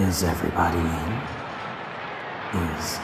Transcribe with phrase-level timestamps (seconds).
[0.00, 1.12] Is everybody in?
[2.58, 2.98] Is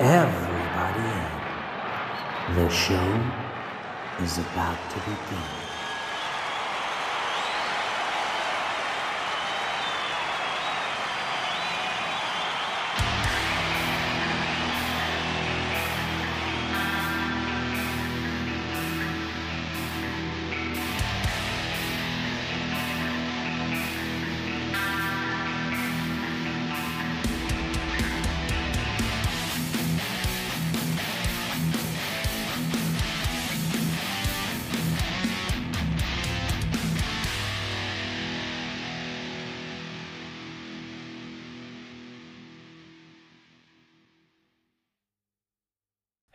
[0.00, 2.54] everybody in?
[2.56, 3.10] The show
[4.22, 5.67] is about to begin.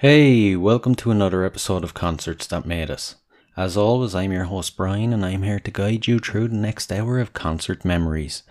[0.05, 3.15] Hey, welcome to another episode of Concerts That Made Us.
[3.55, 6.91] As always, I'm your host Brian and I'm here to guide you through the next
[6.91, 8.43] hour of concert memories.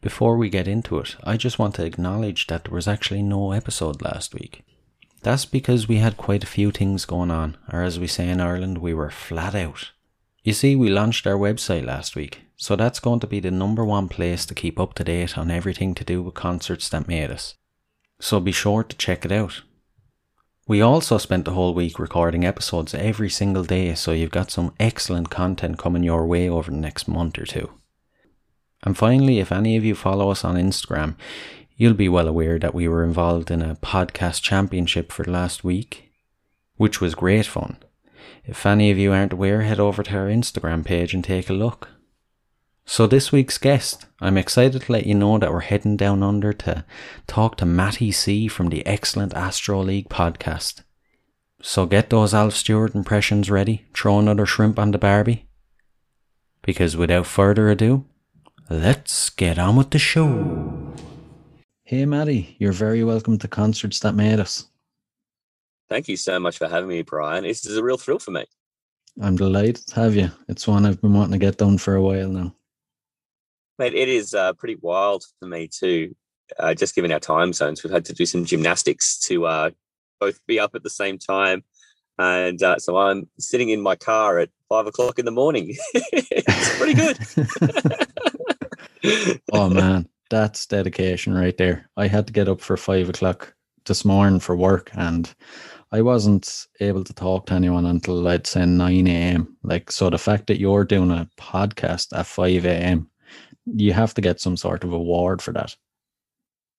[0.00, 3.50] Before we get into it, I just want to acknowledge that there was actually no
[3.50, 4.62] episode last week.
[5.24, 8.40] That's because we had quite a few things going on, or as we say in
[8.40, 9.90] Ireland, we were flat out.
[10.44, 13.84] You see, we launched our website last week, so that's going to be the number
[13.84, 17.32] one place to keep up to date on everything to do with concerts that made
[17.32, 17.56] us.
[18.20, 19.62] So be sure to check it out.
[20.68, 24.72] We also spent the whole week recording episodes every single day, so you've got some
[24.78, 27.68] excellent content coming your way over the next month or two.
[28.84, 31.16] And finally, if any of you follow us on Instagram,
[31.76, 36.12] you'll be well aware that we were involved in a podcast championship for last week,
[36.76, 37.78] which was great fun.
[38.44, 41.54] If any of you aren't aware, head over to our Instagram page and take a
[41.54, 41.88] look.
[42.84, 46.52] So, this week's guest, I'm excited to let you know that we're heading down under
[46.52, 46.84] to
[47.26, 50.82] talk to Matty C from the excellent Astro League podcast.
[51.62, 55.46] So, get those Alf Stewart impressions ready, throw another shrimp on the Barbie.
[56.60, 58.04] Because without further ado,
[58.68, 60.92] let's get on with the show.
[61.84, 64.66] Hey, Matty, you're very welcome to Concerts That Made Us.
[65.88, 67.44] Thank you so much for having me, Brian.
[67.44, 68.44] This is a real thrill for me.
[69.20, 70.30] I'm delighted to have you.
[70.48, 72.54] It's one I've been wanting to get done for a while now.
[73.78, 76.14] Mate, it is uh, pretty wild for me too.
[76.58, 79.70] Uh, just given our time zones, we've had to do some gymnastics to uh,
[80.20, 81.64] both be up at the same time.
[82.18, 85.74] And uh, so I'm sitting in my car at five o'clock in the morning.
[85.94, 87.18] it's pretty good.
[89.52, 90.08] oh, man.
[90.28, 91.88] That's dedication right there.
[91.96, 95.34] I had to get up for five o'clock this morning for work and
[95.90, 99.56] I wasn't able to talk to anyone until I'd say 9 a.m.
[99.62, 103.10] Like, so the fact that you're doing a podcast at 5 a.m
[103.66, 105.76] you have to get some sort of award for that.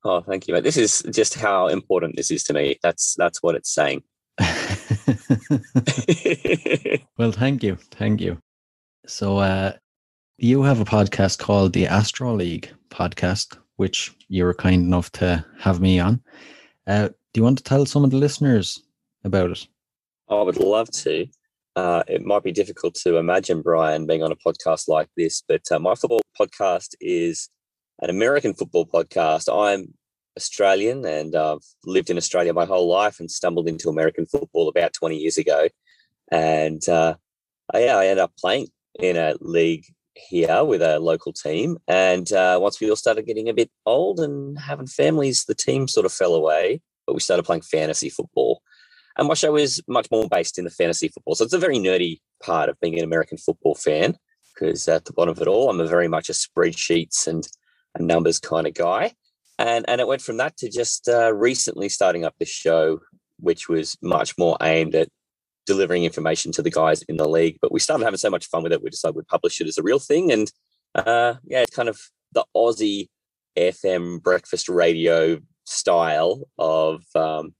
[0.05, 0.59] Oh, thank you.
[0.59, 2.77] This is just how important this is to me.
[2.83, 4.03] That's that's what it's saying.
[7.17, 8.37] well, thank you, thank you.
[9.05, 9.73] So, uh,
[10.37, 15.45] you have a podcast called the Astro League podcast, which you were kind enough to
[15.59, 16.21] have me on.
[16.87, 18.83] Uh, do you want to tell some of the listeners
[19.23, 19.67] about it?
[20.29, 21.27] I would love to.
[21.75, 25.61] Uh, it might be difficult to imagine Brian being on a podcast like this, but
[25.71, 27.49] uh, my football podcast is
[28.01, 29.51] an American football podcast.
[29.51, 29.93] I'm
[30.37, 34.93] Australian and I've lived in Australia my whole life and stumbled into American football about
[34.93, 35.67] 20 years ago.
[36.31, 37.15] And uh,
[37.73, 38.67] yeah, I ended up playing
[38.99, 39.85] in a league
[40.15, 41.77] here with a local team.
[41.87, 45.87] And uh, once we all started getting a bit old and having families, the team
[45.87, 48.61] sort of fell away, but we started playing fantasy football.
[49.17, 51.35] And my show is much more based in the fantasy football.
[51.35, 54.17] So it's a very nerdy part of being an American football fan
[54.53, 57.47] because at the bottom of it all, I'm a very much a spreadsheets and,
[57.99, 59.13] numbers kind of guy.
[59.59, 63.01] And, and it went from that to just uh, recently starting up this show,
[63.39, 65.09] which was much more aimed at
[65.67, 67.59] delivering information to the guys in the league.
[67.61, 69.77] But we started having so much fun with it, we decided we'd publish it as
[69.77, 70.31] a real thing.
[70.31, 70.51] And
[70.95, 71.99] uh, yeah, it's kind of
[72.31, 73.09] the Aussie
[73.55, 77.53] FM breakfast radio style of um,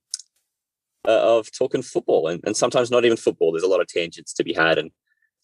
[1.06, 3.52] uh, of talking football and, and sometimes not even football.
[3.52, 4.90] There's a lot of tangents to be had, and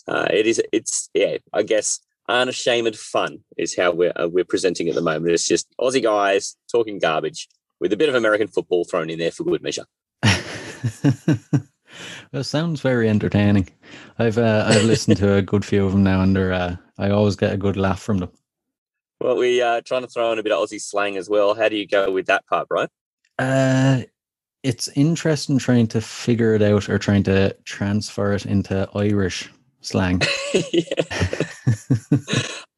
[0.09, 4.89] uh, it is it's yeah, I guess unashamed fun is how we're uh, we're presenting
[4.89, 5.33] at the moment.
[5.33, 7.49] It's just Aussie guys talking garbage
[7.81, 9.87] with a bit of American football thrown in there for good measure.
[12.33, 13.69] Well, sounds very entertaining.
[14.19, 17.37] I've uh, I've listened to a good few of them now, and uh, I always
[17.37, 18.31] get a good laugh from them.
[19.21, 21.55] Well, we are uh, trying to throw in a bit of Aussie slang as well.
[21.55, 22.89] How do you go with that part, Brian?
[23.39, 24.03] Uh,
[24.63, 30.21] it's interesting trying to figure it out or trying to transfer it into Irish slang.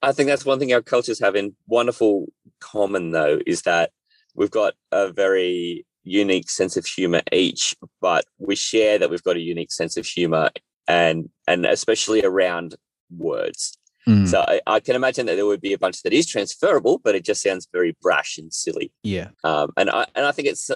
[0.02, 2.26] I think that's one thing our cultures have in wonderful
[2.60, 3.90] common, though, is that
[4.34, 9.36] we've got a very unique sense of humor each, but we share that we've got
[9.36, 10.50] a unique sense of humor
[10.88, 12.74] and and especially around
[13.16, 13.78] words.
[14.08, 14.26] Mm.
[14.26, 17.14] So I, I, can imagine that there would be a bunch that is transferable, but
[17.14, 18.90] it just sounds very brash and silly.
[19.04, 19.28] Yeah.
[19.44, 20.72] Um, and I and I think it's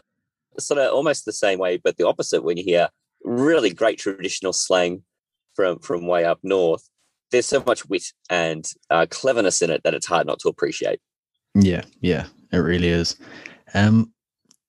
[0.58, 2.88] sort of almost the same way, but the opposite when you hear
[3.25, 5.03] really great traditional slang
[5.55, 6.88] from from way up north.
[7.32, 11.00] There's so much wit and uh, cleverness in it that it's hard not to appreciate.
[11.55, 13.17] Yeah, yeah, it really is.
[13.75, 14.12] Um,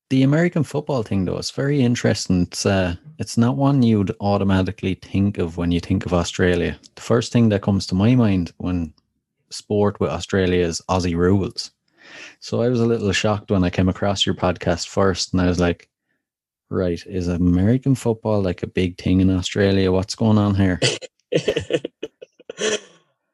[0.10, 2.44] the American football thing, though, is very interesting.
[2.44, 6.80] It's uh, it's not one you'd automatically think of when you think of Australia.
[6.95, 8.94] The first thing that comes to my mind when
[9.50, 11.72] sport with Australia is Aussie rules.
[12.39, 15.48] So I was a little shocked when I came across your podcast first, and I
[15.48, 15.89] was like,
[16.69, 19.92] "Right, is American football like a big thing in Australia?
[19.92, 20.80] What's going on here?"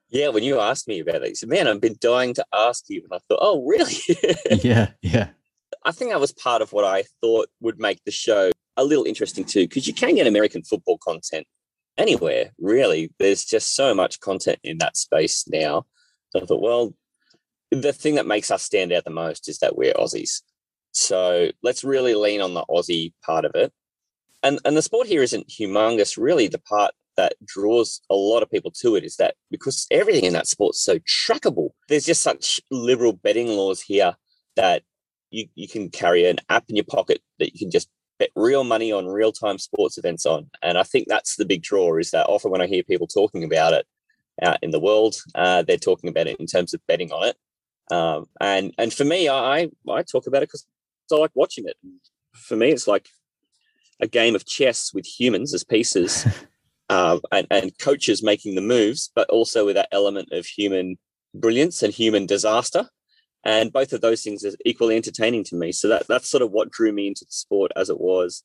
[0.10, 2.86] yeah, when you asked me about it, you said, "Man, I've been dying to ask
[2.90, 3.98] you," and I thought, "Oh, really?"
[4.64, 5.30] yeah, yeah.
[5.86, 9.06] I think that was part of what I thought would make the show a little
[9.06, 11.46] interesting too, because you can get American football content
[11.98, 13.12] anywhere, really.
[13.20, 15.86] There's just so much content in that space now.
[16.30, 16.94] So I thought, well,
[17.82, 20.42] the thing that makes us stand out the most is that we're Aussies.
[20.92, 23.72] So let's really lean on the Aussie part of it.
[24.44, 26.18] And and the sport here isn't humongous.
[26.18, 30.26] Really, the part that draws a lot of people to it is that because everything
[30.26, 34.16] in that sport's so trackable, there's just such liberal betting laws here
[34.56, 34.84] that
[35.32, 38.64] you, you can carry an app in your pocket that you can just bet real
[38.64, 40.50] money on real time sports events on.
[40.62, 43.44] And I think that's the big draw is that often when I hear people talking
[43.44, 43.86] about it
[44.42, 47.36] out in the world, uh, they're talking about it in terms of betting on it.
[47.92, 50.66] Um, and and for me, I I talk about it because
[51.12, 51.78] I like watching it.
[52.34, 53.08] For me, it's like
[54.00, 56.26] a game of chess with humans as pieces,
[56.90, 60.98] uh, and, and coaches making the moves, but also with that element of human
[61.36, 62.90] brilliance and human disaster
[63.44, 65.72] and both of those things are equally entertaining to me.
[65.72, 68.44] So that that's sort of what drew me into the sport as it was.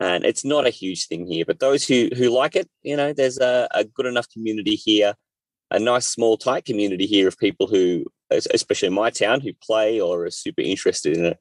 [0.00, 3.12] And it's not a huge thing here, but those who who like it, you know,
[3.12, 5.14] there's a, a good enough community here,
[5.70, 10.00] a nice small tight community here of people who, especially in my town, who play
[10.00, 11.38] or are super interested in it.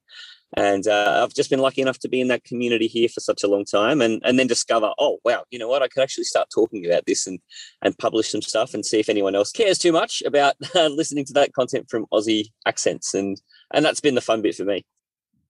[0.57, 3.43] And uh, I've just been lucky enough to be in that community here for such
[3.43, 6.23] a long time, and and then discover, oh wow, you know what, I could actually
[6.23, 7.39] start talking about this and
[7.83, 11.25] and publish some stuff and see if anyone else cares too much about uh, listening
[11.25, 13.39] to that content from Aussie accents, and
[13.71, 14.83] and that's been the fun bit for me.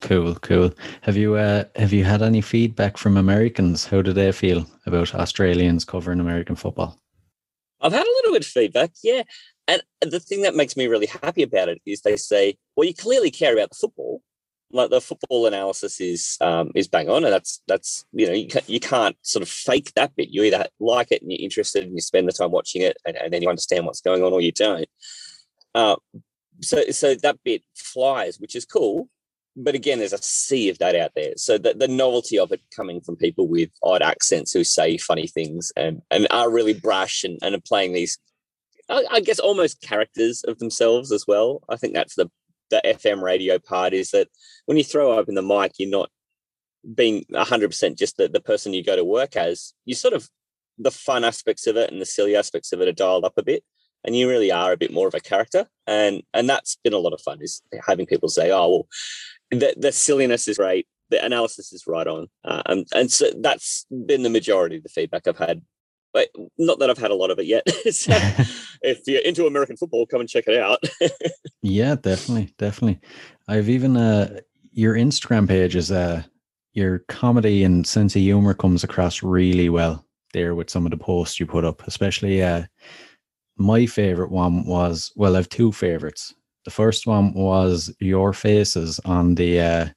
[0.02, 0.72] Cool, cool.
[1.02, 3.86] Have you uh, have you had any feedback from Americans?
[3.86, 7.00] How do they feel about Australians covering American football?
[7.82, 9.24] I've had a little bit of feedback, yeah.
[9.70, 12.94] And the thing that makes me really happy about it is they say, well, you
[12.94, 14.22] clearly care about the football,
[14.72, 18.48] like the football analysis is um, is bang on, and that's that's you know you
[18.48, 20.30] can't, you can't sort of fake that bit.
[20.30, 23.16] You either like it and you're interested and you spend the time watching it, and,
[23.16, 24.88] and then you understand what's going on, or you don't.
[25.74, 25.96] Uh,
[26.62, 29.10] so so that bit flies, which is cool.
[29.56, 31.34] But again, there's a sea of that out there.
[31.36, 35.28] So the, the novelty of it coming from people with odd accents who say funny
[35.28, 38.18] things and, and are really brash and, and are playing these
[38.90, 41.62] I guess almost characters of themselves as well.
[41.70, 42.30] I think that's the
[42.70, 44.28] the FM radio part is that
[44.66, 46.10] when you throw open the mic, you're not
[46.96, 49.74] being 100% just the, the person you go to work as.
[49.86, 50.30] You sort of,
[50.78, 53.44] the fun aspects of it and the silly aspects of it are dialed up a
[53.44, 53.64] bit.
[54.06, 55.68] And you really are a bit more of a character.
[55.86, 58.88] And and that's been a lot of fun is having people say, oh, well,
[59.52, 60.88] the, the silliness is great.
[61.10, 62.28] The analysis is right on.
[62.46, 65.62] Uh, and, and so that's been the majority of the feedback I've had
[66.14, 67.70] but not that I've had a lot of it yet.
[67.94, 68.12] so
[68.82, 70.84] if you're into American football, come and check it out.
[71.62, 73.00] yeah, definitely, definitely.
[73.48, 74.40] I've even uh,
[74.72, 76.24] your Instagram page is uh,
[76.74, 80.98] your comedy and sense of humor comes across really well there with some of the
[80.98, 81.86] posts you put up.
[81.88, 82.64] Especially, uh,
[83.58, 86.34] my favorite one was well, I've two favorites.
[86.66, 89.88] The first one was your faces on the uh,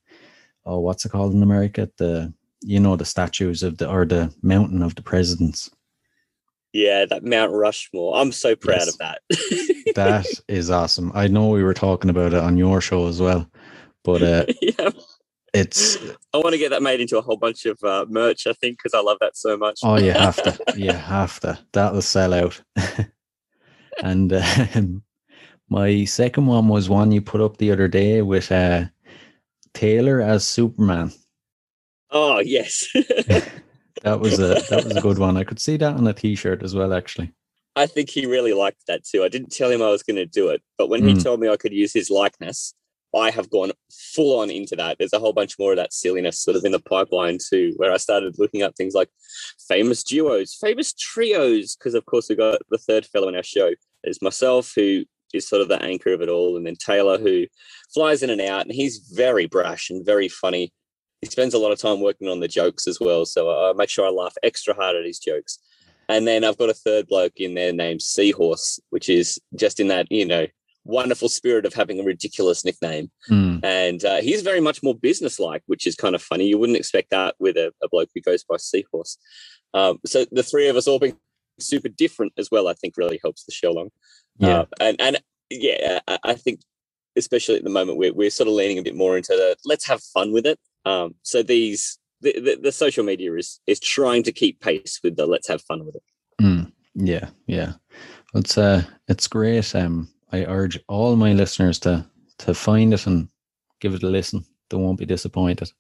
[0.65, 1.91] oh, what's it called in America?
[1.99, 5.71] The you know the statues of the or the mountain of the presidents.
[6.73, 8.17] Yeah, that Mount Rushmore.
[8.17, 8.89] I'm so proud yes.
[8.89, 9.21] of that.
[9.95, 11.13] that is awesome.
[11.15, 13.51] I know we were talking about it on your show as well,
[14.05, 14.91] but uh, yeah.
[15.53, 15.99] it's.
[16.33, 18.47] I want to get that made into a whole bunch of uh, merch.
[18.47, 19.81] I think because I love that so much.
[19.83, 20.59] Oh, you have to.
[20.77, 21.59] You have to.
[21.73, 22.63] That'll sell out.
[24.03, 24.67] and uh,
[25.69, 28.87] my second one was one you put up the other day with uh,
[29.75, 31.13] Taylor as Superman.
[32.11, 32.89] Oh yes.
[34.03, 35.37] That was a that was a good one.
[35.37, 37.33] I could see that on a t-shirt as well, actually.
[37.75, 39.25] I think he really liked that too.
[39.25, 41.09] I didn't tell him I was going to do it, but when mm.
[41.09, 42.75] he told me I could use his likeness,
[43.15, 44.99] I have gone full on into that.
[44.99, 47.93] There's a whole bunch more of that silliness sort of in the pipeline too, where
[47.93, 49.09] I started looking up things like
[49.69, 53.71] famous duos, famous trios, because of course we got the third fellow in our show.
[54.03, 57.47] There's myself, who is sort of the anchor of it all, and then Taylor, who
[57.95, 60.73] flies in and out, and he's very brash and very funny
[61.23, 63.25] he spends a lot of time working on the jokes as well.
[63.25, 65.59] So I make sure I laugh extra hard at his jokes.
[66.09, 69.89] And then I've got a third bloke in there named Seahorse, which is just in
[69.89, 70.47] that, you know,
[70.85, 73.11] wonderful spirit of having a ridiculous nickname.
[73.31, 73.65] Mm.
[73.65, 76.47] And uh, he's very much more businesslike, which is kind of funny.
[76.47, 79.17] You wouldn't expect that with a, a bloke who goes by Seahorse.
[79.75, 81.17] Um, so the three of us all being
[81.61, 83.91] super different as well, I think really helps the show along.
[84.39, 84.59] Yeah.
[84.59, 86.63] Uh, and, and yeah, I, I think
[87.17, 89.87] especially at the moment we're, we're sort of leaning a bit more into the let's
[89.87, 90.59] have fun with it.
[90.85, 95.17] Um, so these the, the, the social media is is trying to keep pace with
[95.17, 96.03] the let's have fun with it.
[96.41, 96.73] Mm.
[96.95, 97.73] Yeah, yeah.
[98.35, 99.75] It's uh it's great.
[99.75, 102.07] Um I urge all my listeners to
[102.39, 103.29] to find it and
[103.81, 104.45] give it a listen.
[104.71, 105.71] They won't be disappointed.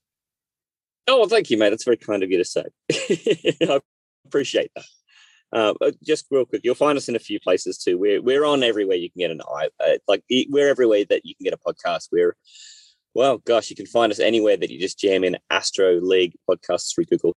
[1.09, 1.71] Oh, well, thank you, mate.
[1.71, 2.65] That's very kind of you to say.
[2.93, 3.81] I
[4.27, 4.85] appreciate that.
[5.53, 7.99] Uh, just real quick, you'll find us in a few places too.
[7.99, 11.35] We're we're on everywhere you can get an i uh, like we're everywhere that you
[11.35, 12.09] can get a podcast.
[12.11, 12.37] We're
[13.14, 16.95] well, gosh, you can find us anywhere that you just jam in Astro League podcasts
[16.95, 17.35] through Google.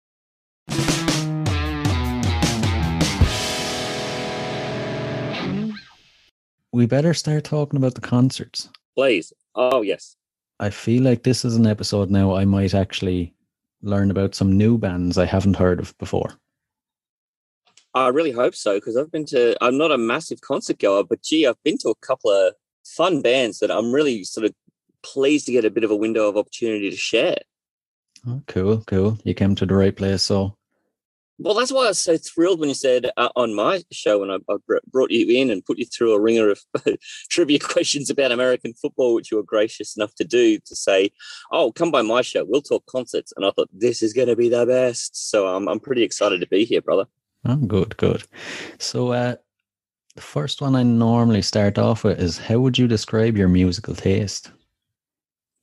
[6.72, 8.68] We better start talking about the concerts.
[8.96, 9.32] Please.
[9.54, 10.16] Oh yes.
[10.60, 13.34] I feel like this is an episode now I might actually
[13.82, 16.34] learn about some new bands I haven't heard of before.
[17.94, 19.56] I really hope so because I've been to.
[19.60, 22.54] I'm not a massive concert goer, but gee, I've been to a couple of
[22.84, 24.54] fun bands that I'm really sort of
[25.04, 27.38] pleased to get a bit of a window of opportunity to share.
[28.26, 29.18] Oh, cool, cool.
[29.24, 30.22] You came to the right place.
[30.22, 30.56] So,
[31.38, 34.30] Well, that's why I was so thrilled when you said uh, on my show when
[34.30, 34.56] I, I
[34.90, 36.60] brought you in and put you through a ringer of
[37.30, 41.10] trivia questions about American football, which you were gracious enough to do, to say,
[41.52, 42.44] "Oh, come by my show.
[42.44, 45.30] We'll talk concerts." And I thought this is going to be the best.
[45.30, 47.06] So I'm I'm pretty excited to be here, brother.
[47.44, 48.24] oh, good, good.
[48.78, 49.36] So, uh,
[50.14, 53.94] the first one I normally start off with is how would you describe your musical
[53.94, 54.52] taste?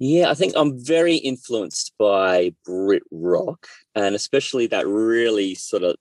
[0.03, 5.95] Yeah, I think I'm very influenced by Brit rock and especially that really sort of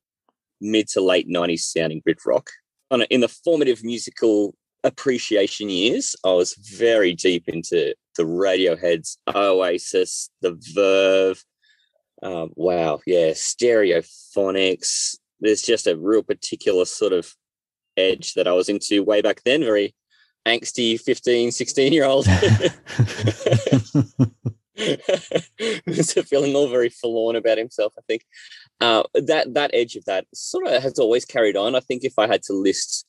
[0.59, 2.49] mid to late 90s sounding Brit rock.
[3.11, 4.55] In the formative musical
[4.85, 11.45] appreciation years, I was very deep into the Radioheads, Oasis, The Verve.
[12.23, 15.19] Um, wow, yeah, Stereophonics.
[15.41, 17.35] There's just a real particular sort of
[17.99, 19.95] edge that I was into way back then, very
[20.47, 22.25] angsty 15, 16 year old.
[26.03, 28.25] so feeling all very forlorn about himself, I think.
[28.81, 31.75] Uh, that that edge of that sort of has always carried on.
[31.75, 33.07] I think if I had to list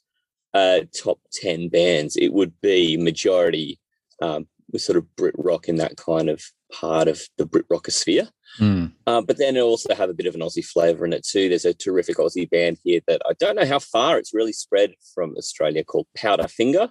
[0.54, 3.80] uh, top 10 bands, it would be majority
[4.22, 8.30] um, with sort of Brit rock in that kind of part of the Brit rockosphere.
[8.60, 11.26] Mm, Uh, but then it also have a bit of an Aussie flavour in it
[11.26, 11.48] too.
[11.48, 14.94] There's a terrific Aussie band here that I don't know how far it's really spread
[15.14, 16.90] from Australia called Powderfinger,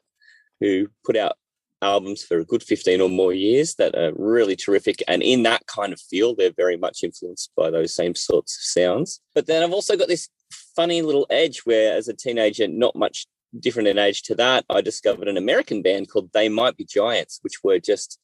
[0.60, 1.36] who put out
[1.82, 5.02] albums for a good 15 or more years that are really terrific.
[5.08, 8.62] And in that kind of feel, they're very much influenced by those same sorts of
[8.62, 9.20] sounds.
[9.34, 10.28] But then I've also got this
[10.76, 13.26] funny little edge where, as a teenager, not much
[13.58, 17.38] different in age to that, I discovered an American band called They Might Be Giants,
[17.42, 18.18] which were just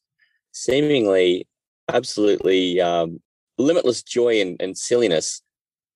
[0.52, 1.48] seemingly
[1.88, 3.20] absolutely um,
[3.58, 5.42] limitless joy and, and silliness.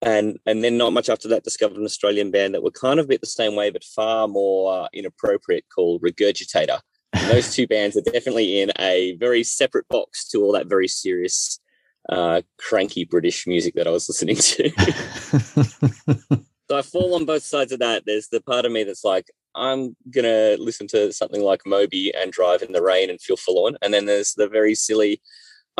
[0.02, 3.04] And and then not much after that, discovered an Australian band that were kind of
[3.04, 6.80] a bit the same way, but far more uh, inappropriate, called Regurgitator.
[7.12, 10.88] And those two bands are definitely in a very separate box to all that very
[10.88, 11.60] serious,
[12.08, 14.70] uh, cranky British music that I was listening to.
[16.70, 18.04] so I fall on both sides of that.
[18.06, 22.32] There's the part of me that's like, I'm gonna listen to something like Moby and
[22.32, 23.76] drive in the rain and feel forlorn.
[23.82, 25.20] And then there's the very silly,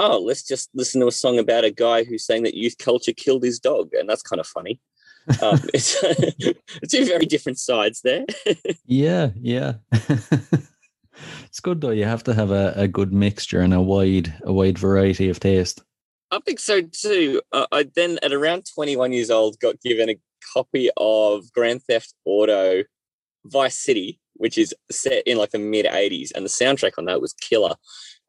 [0.00, 3.12] oh, let's just listen to a song about a guy who's saying that youth culture
[3.12, 4.80] killed his dog, and that's kind of funny.
[5.42, 6.00] Um, it's
[6.88, 8.25] two very different sides there.
[8.87, 9.75] yeah, yeah.
[11.45, 11.90] it's good though.
[11.90, 15.38] You have to have a, a good mixture and a wide a wide variety of
[15.38, 15.83] taste.
[16.30, 17.42] I think so too.
[17.52, 20.21] Uh, I then, at around 21 years old, got given a
[20.54, 22.85] copy of Grand Theft Auto
[23.45, 27.21] Vice City, which is set in like the mid 80s, and the soundtrack on that
[27.21, 27.75] was killer.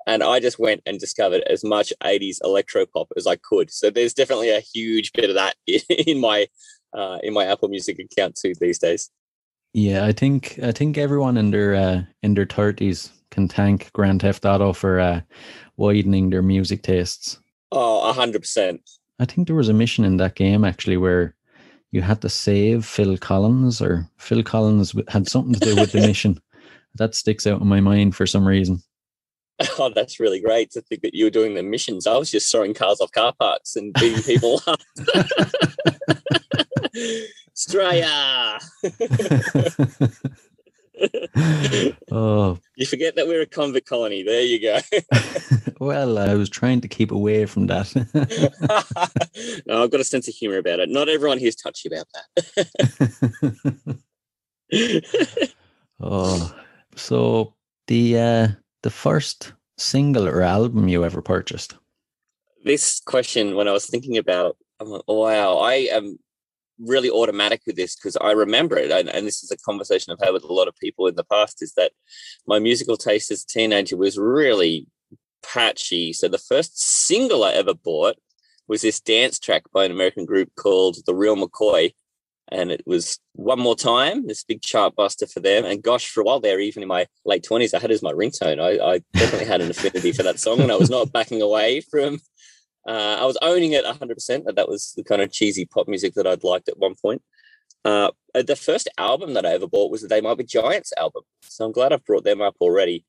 [0.08, 3.72] And I just went and discovered as much 80s electro pop as I could.
[3.72, 6.48] So there's definitely a huge bit of that in my
[6.94, 9.10] uh, in my Apple Music account too these days.
[9.74, 14.22] Yeah, I think I think everyone in their uh, in their thirties can thank Grand
[14.22, 15.22] Theft Auto for uh,
[15.78, 17.40] widening their music tastes.
[17.72, 18.80] Oh, 100%.
[19.20, 21.36] I think there was a mission in that game actually where
[21.92, 26.02] you had to save Phil Collins, or Phil Collins had something to do with the
[26.08, 26.42] mission.
[26.96, 28.82] That sticks out in my mind for some reason.
[29.78, 32.08] Oh, that's really great to think that you were doing the missions.
[32.08, 34.80] I was just throwing cars off car parks and beating people up.
[37.56, 38.60] Australia.
[42.12, 44.24] oh, You forget that we're a convict colony.
[44.24, 44.80] There you go.
[45.80, 47.94] well, I was trying to keep away from that.
[49.68, 50.90] no, I've got a sense of humor about it.
[50.90, 53.98] Not everyone here's touchy about that.
[56.00, 56.56] oh,
[56.96, 57.54] so
[57.88, 58.48] the uh,
[58.82, 61.76] the first single or album you ever purchased?
[62.64, 66.20] this question, when I was thinking about, I'm like, oh, wow, I am
[66.80, 68.92] really automatic with this because I remember it.
[68.92, 71.24] And, and, this is a conversation I've had with a lot of people in the
[71.24, 71.92] past is that
[72.48, 74.88] my musical taste as a teenager was really
[75.44, 76.14] patchy.
[76.14, 78.16] So the first single I ever bought
[78.68, 81.94] was this dance track by an American group called The Real McCoy.
[82.52, 85.64] And it was one more time, this big chart buster for them.
[85.64, 88.12] And gosh, for a while there, even in my late 20s, I had as my
[88.12, 88.60] ringtone.
[88.60, 91.80] I, I definitely had an affinity for that song and I was not backing away
[91.80, 92.20] from
[92.88, 94.46] uh, I was owning it 100%.
[94.46, 97.22] That that was the kind of cheesy pop music that I'd liked at one point.
[97.84, 100.94] Uh, uh, the first album that I ever bought was the They Might Be Giants
[100.98, 101.24] album.
[101.44, 103.06] So I'm glad I've brought them up already.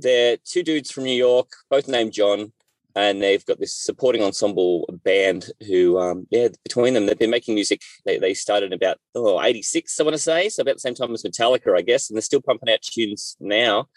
[0.00, 2.52] They're two dudes from New York, both named John,
[2.96, 7.54] and they've got this supporting ensemble band who, um, yeah, between them, they've been making
[7.54, 7.82] music.
[8.04, 10.48] They, they started about, oh, 86, I want to say.
[10.48, 12.08] So about the same time as Metallica, I guess.
[12.08, 13.88] And they're still pumping out tunes now.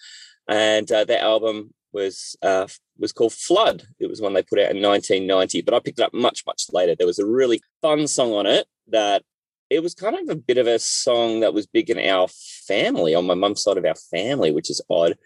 [0.48, 3.84] And uh, their album was uh, was called Flood.
[4.00, 6.66] It was one they put out in 1990, but I picked it up much much
[6.72, 6.96] later.
[6.96, 9.24] There was a really fun song on it that
[9.70, 12.28] it was kind of a bit of a song that was big in our
[12.68, 15.18] family on my mum's side of our family, which is odd.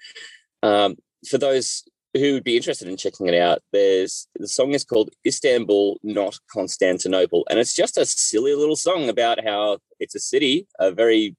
[0.63, 0.97] Um,
[1.27, 5.11] for those who would be interested in checking it out, there's the song is called
[5.25, 10.67] Istanbul, not Constantinople, and it's just a silly little song about how it's a city,
[10.79, 11.35] a very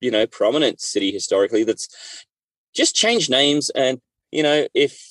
[0.00, 2.24] you know prominent city historically that's
[2.74, 5.02] just changed names and you know, if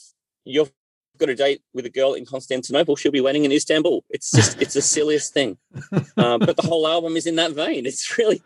[0.45, 0.71] you've
[1.17, 4.03] got a date with a girl in Constantinople, she'll be waiting in Istanbul.
[4.09, 5.57] It's just, it's the silliest thing.
[6.17, 7.85] Um, but the whole album is in that vein.
[7.85, 8.41] It's really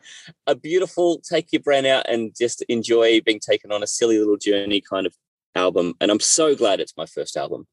[0.46, 4.36] a beautiful take your brain out and just enjoy being taken on a silly little
[4.36, 5.16] journey kind of
[5.56, 5.94] album.
[6.00, 7.68] And I'm so glad it's my first album.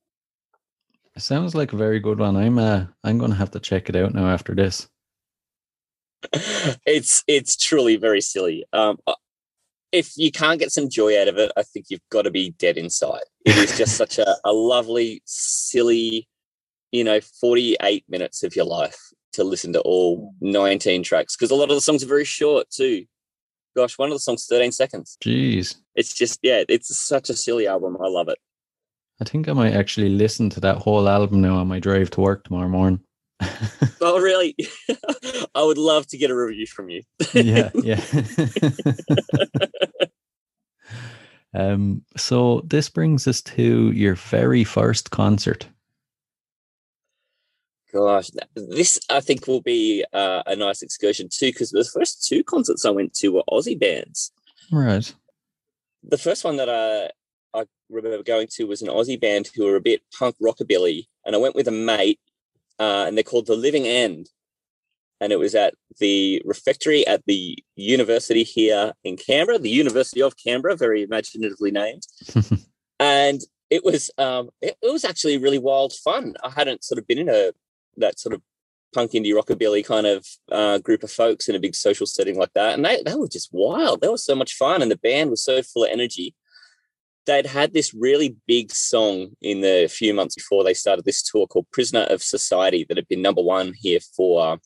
[1.16, 2.36] It sounds like a very good one.
[2.36, 4.88] I'm uh, I'm going to have to check it out now after this.
[6.86, 8.64] it's it's truly very silly.
[8.72, 8.98] Um,
[9.92, 12.50] if you can't get some joy out of it, I think you've got to be
[12.50, 13.22] dead inside.
[13.44, 16.28] It is just such a, a lovely, silly,
[16.92, 18.98] you know, 48 minutes of your life
[19.32, 22.70] to listen to all 19 tracks because a lot of the songs are very short
[22.70, 23.06] too.
[23.78, 25.16] Gosh, one of the songs 13 seconds.
[25.22, 25.76] Jeez.
[25.94, 27.96] It's just, yeah, it's such a silly album.
[28.02, 28.38] I love it.
[29.20, 32.20] I think I might actually listen to that whole album now on my drive to
[32.20, 32.98] work tomorrow morning.
[34.00, 34.56] oh, really?
[35.54, 37.02] I would love to get a review from you.
[37.34, 38.02] yeah, yeah.
[41.54, 45.68] um, so this brings us to your very first concert.
[47.92, 52.44] Gosh, this I think will be uh, a nice excursion too, because the first two
[52.44, 54.32] concerts I went to were Aussie bands.
[54.70, 55.12] Right.
[56.02, 57.10] The first one that I
[57.58, 61.34] I remember going to was an Aussie band who were a bit punk rockabilly, and
[61.34, 62.20] I went with a mate
[62.78, 64.28] uh, and they're called The Living End.
[65.20, 70.36] And it was at the refectory at the university here in Canberra, the University of
[70.36, 72.06] Canberra, very imaginatively named.
[73.00, 76.34] and it was um, it, it, was actually really wild fun.
[76.44, 77.50] I hadn't sort of been in a
[77.98, 78.42] that sort of
[78.94, 82.52] punk indie rockabilly kind of uh, group of folks in a big social setting like
[82.54, 84.00] that, and they they were just wild.
[84.00, 86.34] They were so much fun, and the band was so full of energy
[87.28, 91.46] they'd had this really big song in the few months before they started this tour
[91.46, 94.58] called Prisoner of Society that had been number one here for,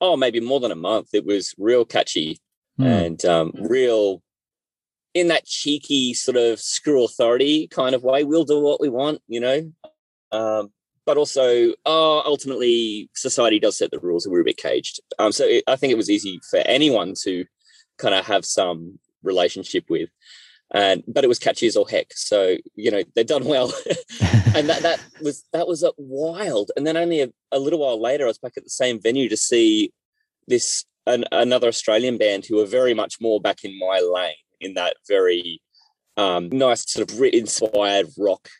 [0.00, 1.10] oh, maybe more than a month.
[1.12, 2.40] It was real catchy
[2.80, 2.86] mm.
[2.86, 4.22] and um, real
[5.12, 8.24] in that cheeky sort of screw authority kind of way.
[8.24, 9.72] We'll do what we want, you know.
[10.32, 10.72] Um,
[11.08, 15.00] but also, oh, ultimately, society does set the rules, and we're a bit caged.
[15.18, 17.46] Um, so it, I think it was easy for anyone to
[17.96, 20.10] kind of have some relationship with
[20.70, 22.12] and but it was catchy as all heck.
[22.12, 23.72] So you know they've done well,
[24.54, 26.72] and that that was that was a wild.
[26.76, 29.30] And then only a, a, little while later, I was back at the same venue
[29.30, 29.94] to see
[30.46, 34.74] this an, another Australian band who were very much more back in my lane in
[34.74, 35.62] that very
[36.18, 38.50] um, nice sort of inspired rock,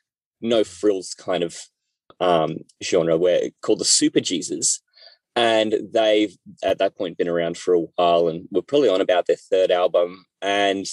[0.40, 1.61] no frills kind of
[2.20, 4.81] um, genre, where called the Superjesus,
[5.37, 9.26] And they've at that point been around for a while and were probably on about
[9.26, 10.24] their third album.
[10.42, 10.85] And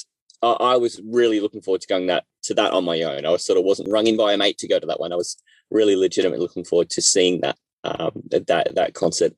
[0.43, 3.25] I was really looking forward to going that to that on my own.
[3.25, 5.11] I was sort of wasn't rung in by a mate to go to that one.
[5.11, 5.37] I was
[5.71, 9.33] really legitimately looking forward to seeing that um, that that concert.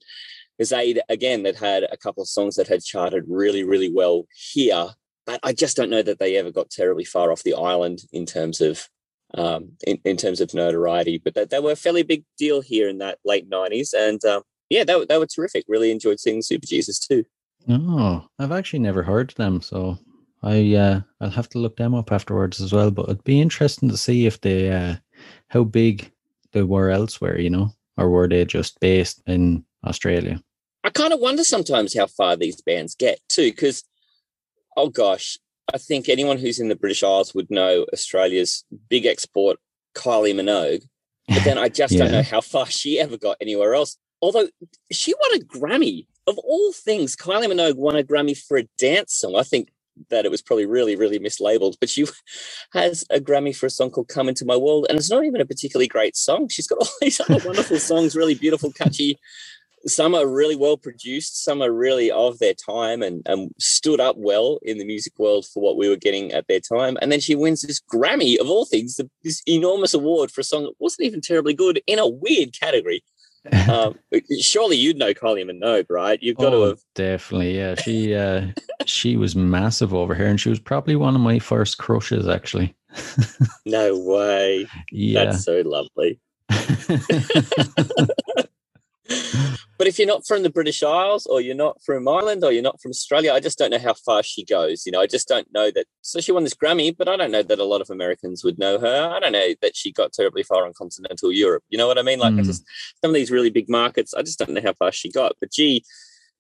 [0.57, 4.25] Because they again, they'd had a couple of songs that had charted really, really well
[4.33, 4.89] here,
[5.25, 8.25] but I just don't know that they ever got terribly far off the island in
[8.25, 8.89] terms of
[9.37, 11.21] um, in, in terms of notoriety.
[11.23, 14.43] But they, they, were a fairly big deal here in that late nineties, and um,
[14.69, 15.65] yeah, they, they were terrific.
[15.67, 17.23] Really enjoyed seeing Superjesus too.
[17.69, 19.97] Oh, I've actually never heard them, so
[20.43, 22.91] I uh, I'll have to look them up afterwards as well.
[22.91, 24.95] But it'd be interesting to see if they uh,
[25.49, 26.11] how big
[26.51, 30.41] they were elsewhere, you know, or were they just based in Australia?
[30.83, 33.83] I kind of wonder sometimes how far these bands get too, because
[34.77, 35.37] oh gosh,
[35.73, 39.59] I think anyone who's in the British Isles would know Australia's big export,
[39.95, 40.83] Kylie Minogue.
[41.27, 42.03] But then I just yeah.
[42.03, 43.97] don't know how far she ever got anywhere else.
[44.21, 44.47] Although
[44.91, 49.13] she won a Grammy of all things, Kylie Minogue won a Grammy for a dance
[49.13, 49.35] song.
[49.35, 49.69] I think
[50.09, 52.05] that it was probably really, really mislabeled, but she
[52.73, 54.85] has a Grammy for a song called Come Into My World.
[54.89, 56.47] And it's not even a particularly great song.
[56.49, 59.19] She's got all these other wonderful songs, really beautiful, catchy.
[59.85, 64.15] Some are really well produced, some are really of their time and, and stood up
[64.17, 66.97] well in the music world for what we were getting at their time.
[67.01, 70.63] And then she wins this Grammy of all things, this enormous award for a song
[70.63, 73.03] that wasn't even terribly good in a weird category
[73.71, 73.97] um,
[74.39, 76.21] surely you'd know Kylie Minogue, right?
[76.21, 77.57] You've got oh, to have definitely.
[77.57, 78.47] Yeah, she uh,
[78.85, 82.75] she was massive over here, and she was probably one of my first crushes, actually.
[83.65, 84.67] no way.
[84.91, 86.19] Yeah, that's so lovely.
[89.77, 92.63] but if you're not from the British Isles or you're not from Ireland or you're
[92.63, 94.85] not from Australia, I just don't know how far she goes.
[94.85, 95.85] You know, I just don't know that.
[96.01, 98.59] So she won this Grammy, but I don't know that a lot of Americans would
[98.59, 99.09] know her.
[99.13, 101.63] I don't know that she got terribly far on continental Europe.
[101.69, 102.19] You know what I mean?
[102.19, 102.43] Like, mm.
[102.43, 102.63] just
[103.01, 105.33] some of these really big markets, I just don't know how far she got.
[105.39, 105.83] But gee,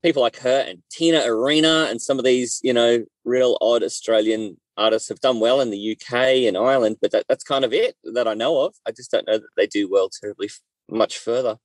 [0.03, 4.57] people like her and Tina Arena and some of these, you know, real odd Australian
[4.77, 6.13] artists have done well in the UK
[6.47, 8.75] and Ireland, but that, that's kind of it that I know of.
[8.85, 10.49] I just don't know that they do well terribly
[10.89, 11.57] much further.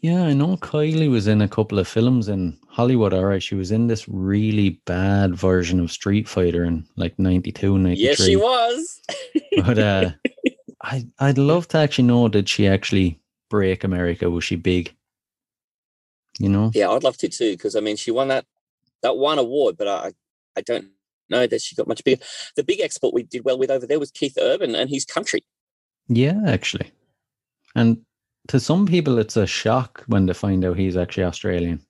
[0.00, 3.14] Yeah, I know Kylie was in a couple of films in Hollywood.
[3.14, 7.78] All right, she was in this really bad version of Street Fighter in like 92,
[7.78, 8.04] 93.
[8.04, 9.00] Yes, she was.
[9.64, 10.10] but uh,
[10.82, 14.28] I, I'd love to actually know did she actually break America?
[14.30, 14.94] Was she big?
[16.38, 16.70] You know?
[16.74, 18.44] Yeah, I'd love to too, because I mean, she won that
[19.02, 20.12] that one award, but I
[20.56, 20.90] I don't
[21.30, 22.22] know that she got much bigger.
[22.54, 25.40] The big export we did well with over there was Keith Urban and his country.
[26.08, 26.90] Yeah, actually.
[27.74, 28.02] And
[28.48, 31.80] to some people, it's a shock when they find out he's actually Australian.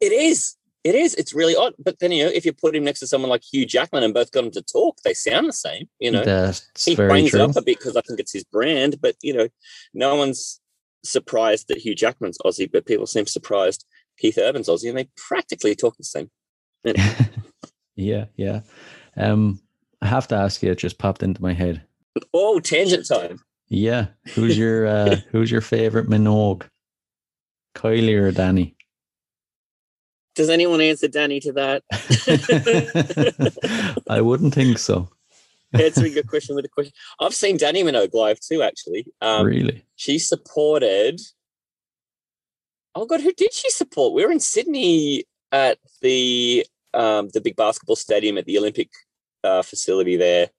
[0.00, 0.56] It is.
[0.84, 1.14] It is.
[1.14, 1.74] It's really odd.
[1.78, 4.12] But then, you know, if you put him next to someone like Hugh Jackman and
[4.12, 5.88] both got him to talk, they sound the same.
[6.00, 9.00] You know, That's he brings it up a bit because I think it's his brand.
[9.00, 9.48] But, you know,
[9.94, 10.60] no one's
[11.04, 13.84] surprised that Hugh Jackman's Aussie, but people seem surprised
[14.18, 16.30] Keith Urban's Aussie and they practically talk the same.
[17.94, 18.60] yeah, yeah.
[19.16, 19.60] Um,
[20.00, 21.82] I have to ask you, it just popped into my head.
[22.34, 23.40] Oh, tangent time.
[23.72, 24.08] Yeah.
[24.34, 26.68] Who's your uh who's your favorite Minogue?
[27.74, 28.74] Kylie or Dannii?
[30.34, 31.82] Does anyone answer Dannii to that?
[34.08, 35.08] I wouldn't think so.
[35.72, 36.92] Answering a question with a question.
[37.18, 39.06] I've seen Dannii Minogue live too, actually.
[39.22, 39.84] Um, really?
[39.96, 41.20] She supported.
[42.94, 44.12] Oh God, who did she support?
[44.12, 48.90] We were in Sydney at the um, the big basketball stadium at the Olympic
[49.42, 50.50] uh, facility there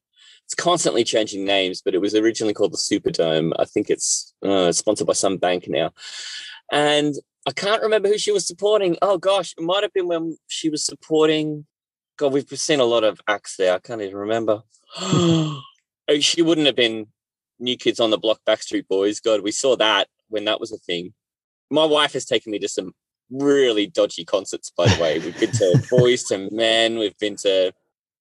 [0.45, 3.53] it's constantly changing names, but it was originally called the Superdome.
[3.57, 5.91] I think it's uh, sponsored by some bank now.
[6.71, 7.15] And
[7.47, 8.97] I can't remember who she was supporting.
[9.01, 11.65] Oh gosh, it might have been when she was supporting.
[12.17, 13.73] God, we've seen a lot of acts there.
[13.73, 14.63] I can't even remember.
[16.19, 17.07] She wouldn't have been
[17.59, 19.21] New Kids on the Block, Backstreet Boys.
[19.21, 21.13] God, we saw that when that was a thing.
[21.71, 22.93] My wife has taken me to some
[23.31, 25.19] really dodgy concerts, by the way.
[25.19, 27.73] We've been to Boyz II Men, we've been to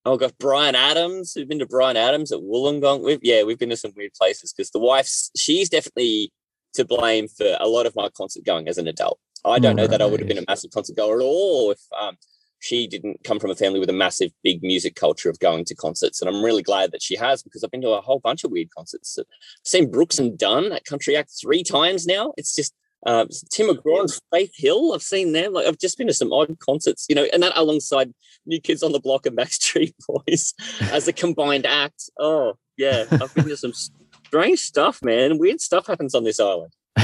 [0.04, 1.34] Oh, got Bryan Adams.
[1.36, 3.04] We've been to Bryan Adams at Wollongong.
[3.04, 6.32] We've, yeah, we've been to some weird places because the wife's she's definitely
[6.74, 9.20] to blame for a lot of my concert going as an adult.
[9.44, 11.80] I don't know that I would have been a massive concert goer at all if
[12.00, 12.16] um,
[12.60, 15.74] she didn't come from a family with a massive, big music culture of going to
[15.74, 16.20] concerts.
[16.20, 18.52] And I'm really glad that she has because I've been to a whole bunch of
[18.52, 19.18] weird concerts.
[19.18, 19.26] I've
[19.64, 22.32] seen Brooks and Dunn at Country Act three times now.
[22.36, 22.72] It's just
[23.06, 24.92] uh, Tim McGraw and Faith Hill.
[24.92, 25.52] I've seen them.
[25.52, 28.12] Like I've just been to some odd concerts, you know, and that alongside
[28.46, 30.54] New Kids on the Block and Backstreet Boys
[30.92, 32.10] as a combined act.
[32.18, 35.38] Oh yeah, I've been to some strange stuff, man.
[35.38, 36.72] Weird stuff happens on this island.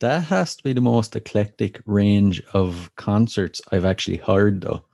[0.00, 4.84] that has to be the most eclectic range of concerts I've actually heard, though.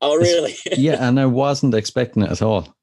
[0.00, 0.54] Oh really?
[0.76, 2.74] yeah, and I wasn't expecting it at all.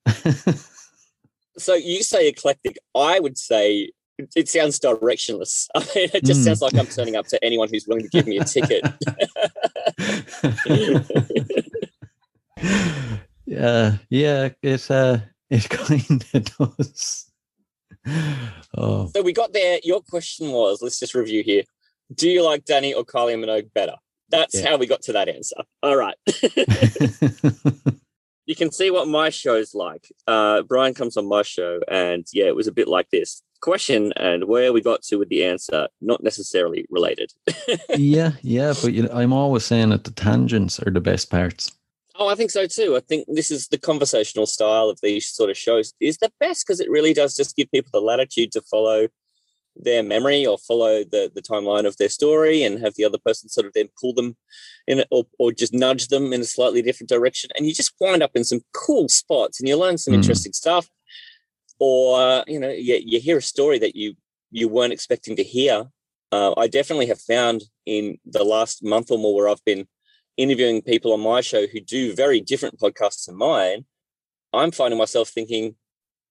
[1.57, 2.77] so you say eclectic.
[2.93, 3.91] I would say
[4.35, 5.67] it sounds directionless.
[5.75, 6.45] I mean, it just mm.
[6.45, 8.83] sounds like I'm turning up to anyone who's willing to give me a ticket.
[13.45, 17.31] yeah, yeah, it uh, it kind of does.
[18.75, 19.11] Oh.
[19.15, 19.79] So we got there.
[19.83, 21.63] Your question was, let's just review here.
[22.13, 23.95] Do you like Dannii or Kylie Minogue better?
[24.29, 24.69] That's yeah.
[24.69, 25.57] how we got to that answer.
[25.83, 26.15] All right.
[28.45, 30.09] you can see what my show's like.
[30.25, 34.13] Uh, Brian comes on my show, and yeah, it was a bit like this question
[34.15, 37.31] and where we got to with the answer not necessarily related
[37.95, 41.71] yeah yeah but you know, i'm always saying that the tangents are the best parts
[42.19, 42.95] Oh, I think so too.
[42.95, 46.65] I think this is the conversational style of these sort of shows is the best
[46.65, 49.07] because it really does just give people the latitude to follow
[49.75, 53.49] their memory or follow the, the timeline of their story and have the other person
[53.49, 54.35] sort of then pull them
[54.87, 57.51] in or, or just nudge them in a slightly different direction.
[57.55, 60.17] And you just wind up in some cool spots and you learn some mm.
[60.17, 60.89] interesting stuff.
[61.79, 64.15] Or, you know, you, you hear a story that you
[64.49, 65.85] you weren't expecting to hear.
[66.31, 69.87] Uh, I definitely have found in the last month or more where I've been
[70.37, 73.85] interviewing people on my show who do very different podcasts than mine,
[74.53, 75.75] I'm finding myself thinking,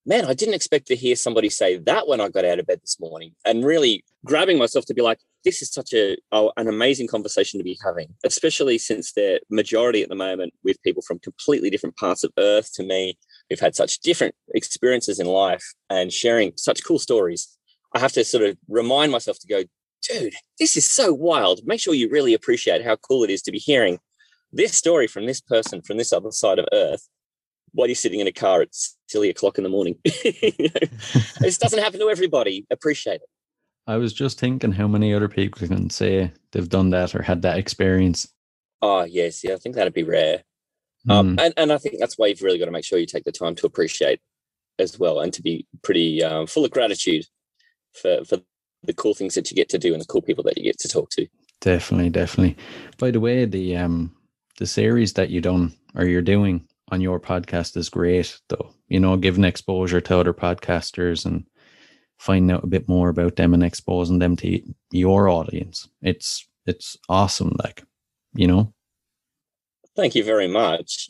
[0.06, 2.80] man, I didn't expect to hear somebody say that when I got out of bed
[2.80, 6.68] this morning, and really grabbing myself to be like, this is such a oh, an
[6.68, 11.18] amazing conversation to be having, especially since the majority at the moment with people from
[11.18, 16.12] completely different parts of Earth to me, who've had such different experiences in life and
[16.12, 17.56] sharing such cool stories.
[17.94, 19.62] I have to sort of remind myself to go,
[20.02, 21.60] dude, this is so wild.
[21.64, 23.98] Make sure you really appreciate how cool it is to be hearing
[24.52, 27.08] this story from this person from this other side of Earth
[27.72, 28.68] while you're sitting in a car at
[29.08, 29.96] silly o'clock in the morning.
[30.04, 30.88] you know,
[31.40, 32.66] this doesn't happen to everybody.
[32.70, 33.28] Appreciate it.
[33.86, 37.42] I was just thinking how many other people can say they've done that or had
[37.42, 38.28] that experience.
[38.82, 39.44] Oh, yes.
[39.44, 40.42] Yeah, I think that'd be rare.
[41.08, 41.12] Mm.
[41.12, 41.38] Um, hmm.
[41.40, 43.32] and, and I think that's why you've really got to make sure you take the
[43.32, 44.20] time to appreciate
[44.78, 47.24] as well and to be pretty um, full of gratitude
[47.92, 48.38] for, for
[48.82, 50.78] the cool things that you get to do and the cool people that you get
[50.78, 51.26] to talk to.
[51.60, 52.56] Definitely, definitely.
[52.98, 54.14] By the way, the um
[54.58, 58.72] the series that you done or you're doing on your podcast is great though.
[58.88, 61.44] You know, giving exposure to other podcasters and
[62.18, 65.88] finding out a bit more about them and exposing them to your audience.
[66.02, 67.84] It's it's awesome, like,
[68.34, 68.72] you know.
[69.96, 71.08] Thank you very much.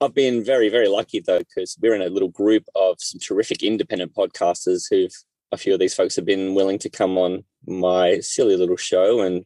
[0.00, 3.62] I've been very, very lucky though, because we're in a little group of some terrific
[3.62, 5.12] independent podcasters who've
[5.52, 9.20] a few of these folks have been willing to come on my silly little show
[9.20, 9.44] and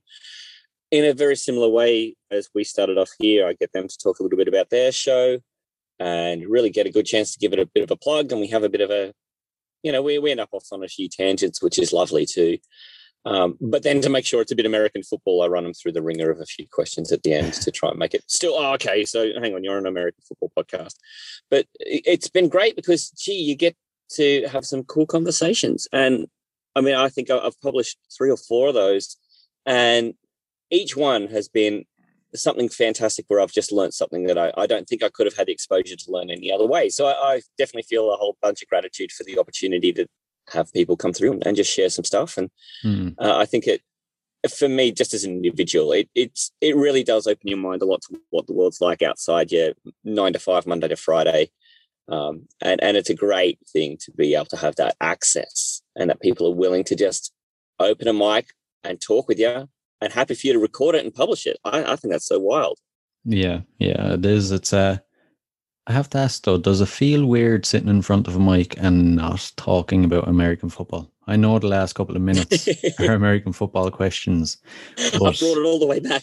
[0.92, 4.18] in a very similar way as we started off here i get them to talk
[4.18, 5.38] a little bit about their show
[5.98, 8.40] and really get a good chance to give it a bit of a plug and
[8.40, 9.12] we have a bit of a
[9.82, 12.56] you know we, we end up off on a few tangents which is lovely too
[13.26, 15.92] um, but then to make sure it's a bit American football, I run them through
[15.92, 18.54] the ringer of a few questions at the end to try and make it still
[18.54, 19.04] oh, okay.
[19.04, 20.94] So hang on, you're an American football podcast,
[21.50, 23.76] but it's been great because gee, you get
[24.12, 25.88] to have some cool conversations.
[25.92, 26.28] And
[26.76, 29.16] I mean, I think I've published three or four of those,
[29.66, 30.14] and
[30.70, 31.84] each one has been
[32.32, 35.36] something fantastic where I've just learned something that I, I don't think I could have
[35.36, 36.90] had the exposure to learn any other way.
[36.90, 40.06] So I, I definitely feel a whole bunch of gratitude for the opportunity to
[40.52, 42.36] have people come through and, and just share some stuff.
[42.36, 42.50] And
[42.84, 43.14] mm.
[43.18, 43.82] uh, I think it,
[44.56, 47.86] for me, just as an individual, it it's it really does open your mind a
[47.86, 49.72] lot to what the world's like outside your
[50.04, 51.50] nine to five, Monday to Friday
[52.08, 56.10] um, and, and it's a great thing to be able to have that access and
[56.10, 57.32] that people are willing to just
[57.80, 58.52] open a mic
[58.84, 59.68] and talk with you
[60.00, 61.58] and happy for you to record it and publish it.
[61.64, 62.78] I, I think that's so wild.
[63.24, 64.52] Yeah, yeah, it is.
[64.52, 64.98] It's uh
[65.86, 68.76] I have to ask though, does it feel weird sitting in front of a mic
[68.78, 71.10] and not talking about American football?
[71.28, 72.68] I know the last couple of minutes
[72.98, 74.58] are American football questions.
[74.96, 75.14] But...
[75.14, 76.22] I brought it all the way back.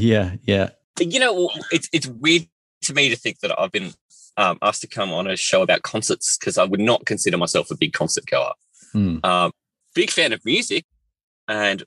[0.00, 0.70] yeah, yeah.
[1.00, 2.46] You know, it's it's weird
[2.82, 3.92] to me to think that I've been
[4.36, 7.70] um, asked to come on a show about concerts because I would not consider myself
[7.70, 8.52] a big concert goer.
[8.92, 9.18] Hmm.
[9.24, 9.52] Um,
[9.94, 10.84] big fan of music,
[11.48, 11.84] and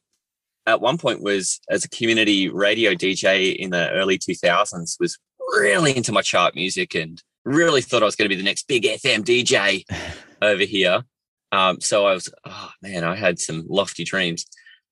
[0.66, 5.18] at one point was as a community radio DJ in the early 2000s was
[5.54, 8.68] really into my chart music and really thought I was going to be the next
[8.68, 9.84] big FM DJ
[10.42, 11.04] over here.
[11.52, 14.46] Um, so I was, oh man, I had some lofty dreams.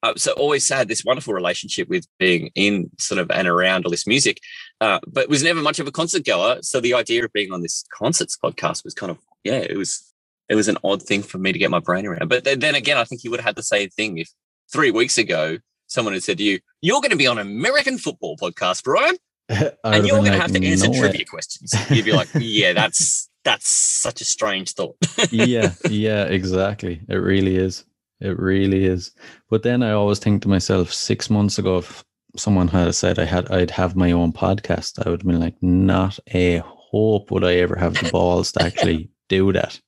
[0.03, 3.91] Uh, so always had this wonderful relationship with being in sort of and around all
[3.91, 4.39] this music,
[4.81, 6.57] uh, but was never much of a concert goer.
[6.61, 10.13] So the idea of being on this concerts podcast was kind of yeah, it was
[10.49, 12.27] it was an odd thing for me to get my brain around.
[12.27, 14.29] But then, then again, I think you would have had the same thing if
[14.71, 18.35] three weeks ago someone had said to you, "You're going to be on American football
[18.35, 19.15] podcast, Brian."
[19.49, 21.73] and you're going to have to answer trivia questions.
[21.89, 24.95] You'd be like, "Yeah, that's that's such a strange thought."
[25.31, 27.01] yeah, yeah, exactly.
[27.09, 27.85] It really is.
[28.21, 29.11] It really is.
[29.49, 32.05] But then I always think to myself, six months ago, if
[32.37, 35.61] someone had said I had I'd have my own podcast, I would have been like,
[35.61, 39.79] not a hope would I ever have the balls to actually do that.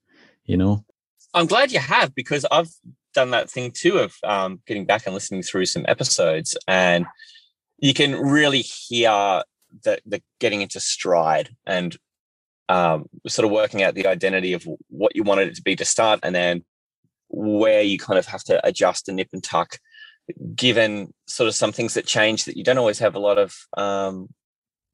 [0.44, 0.86] You know?
[1.34, 2.70] I'm glad you have because I've
[3.14, 7.06] done that thing too of um, getting back and listening through some episodes, and
[7.78, 9.44] you can really hear
[9.84, 11.98] the, the getting into stride and
[12.70, 15.86] um, sort of working out the identity of what you wanted it to be to
[15.86, 16.64] start, and then
[17.30, 19.80] where you kind of have to adjust and nip and tuck
[20.56, 23.56] given sort of some things that change that you don't always have a lot of
[23.78, 24.28] um,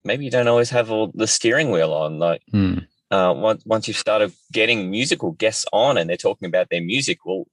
[0.04, 2.86] maybe you don't always have all the steering wheel on like mm.
[3.12, 7.20] uh, once, once you've started getting musical guests on and they're talking about their music
[7.26, 7.46] well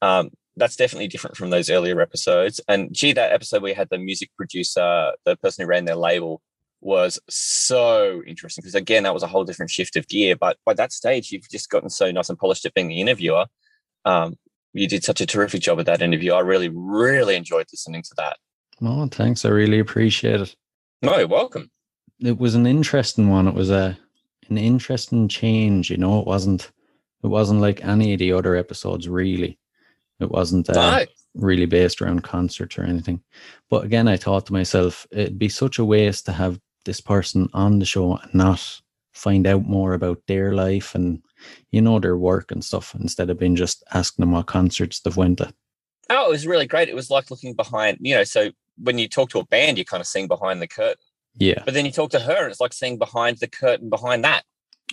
[0.00, 2.60] um, that's definitely different from those earlier episodes.
[2.68, 6.42] And gee that episode we had the music producer the person who ran their label
[6.80, 10.36] was so interesting because again that was a whole different shift of gear.
[10.36, 13.46] But by that stage you've just gotten so nice and polished at being the interviewer.
[14.04, 14.36] Um,
[14.74, 16.32] you did such a terrific job at that interview.
[16.32, 18.36] I really really enjoyed listening to that.
[18.82, 19.44] Oh thanks.
[19.44, 20.56] I really appreciate it.
[21.00, 21.70] No you're welcome.
[22.20, 23.48] It was an interesting one.
[23.48, 23.98] It was a
[24.50, 26.70] an interesting change you know it wasn't
[27.22, 29.58] it wasn't like any of the other episodes really
[30.20, 31.04] it wasn't uh, no.
[31.34, 33.20] really based around concerts or anything
[33.70, 37.48] but again i thought to myself it'd be such a waste to have this person
[37.52, 38.80] on the show and not
[39.12, 41.22] find out more about their life and
[41.70, 45.16] you know their work and stuff instead of being just asking them what concerts they've
[45.16, 45.52] went to.
[46.10, 46.88] Oh, it was really great.
[46.88, 49.84] It was like looking behind, you know, so when you talk to a band, you're
[49.84, 50.96] kind of seeing behind the curtain.
[51.36, 51.62] Yeah.
[51.64, 54.42] But then you talk to her and it's like seeing behind the curtain behind that.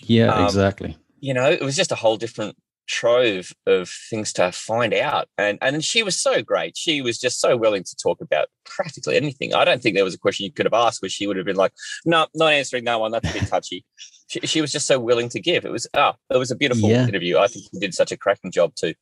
[0.02, 0.98] Yeah, um, exactly.
[1.20, 2.56] You know, it was just a whole different
[2.90, 5.30] trove of things to find out.
[5.38, 6.76] And and she was so great.
[6.76, 9.54] She was just so willing to talk about practically anything.
[9.54, 11.46] I don't think there was a question you could have asked where she would have
[11.46, 11.72] been like,
[12.06, 13.12] no, not answering that one.
[13.12, 13.86] That's a bit touchy.
[14.28, 15.64] she, she, was just so willing to give.
[15.64, 17.08] It was oh, it was a beautiful yeah.
[17.08, 17.38] interview.
[17.38, 18.96] I think you did such a cracking job too.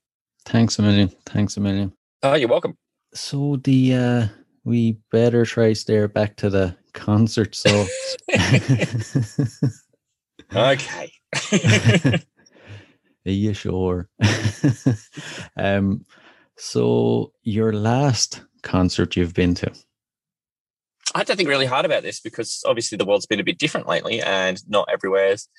[0.45, 1.09] Thanks a million.
[1.25, 1.93] Thanks a million.
[2.21, 2.77] Oh, you're welcome.
[3.13, 4.27] So the uh
[4.63, 7.55] we better try stare back to the concert.
[7.55, 7.85] So
[10.55, 11.11] okay.
[13.27, 14.07] Are you sure?
[15.57, 16.05] um,
[16.55, 19.71] so your last concert you've been to?
[21.13, 23.57] I had to think really hard about this because obviously the world's been a bit
[23.57, 25.49] different lately, and not everywhere's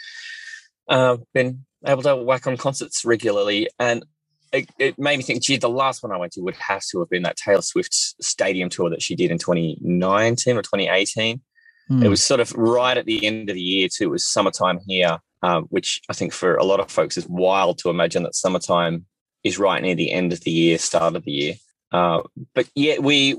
[0.89, 3.69] uh, been able to whack on concerts regularly.
[3.79, 4.05] And
[4.53, 7.01] it, it, made me think, gee, the last one I went to would have to
[7.01, 11.41] have been that Taylor Swift stadium tour that she did in 2019 or 2018.
[11.89, 12.03] Hmm.
[12.03, 14.05] It was sort of right at the end of the year too.
[14.05, 17.79] It was summertime here, um, which I think for a lot of folks is wild
[17.79, 19.07] to imagine that summertime
[19.45, 21.55] is right near the end of the year, start of the year.
[21.93, 22.23] Uh,
[22.55, 23.37] but yet we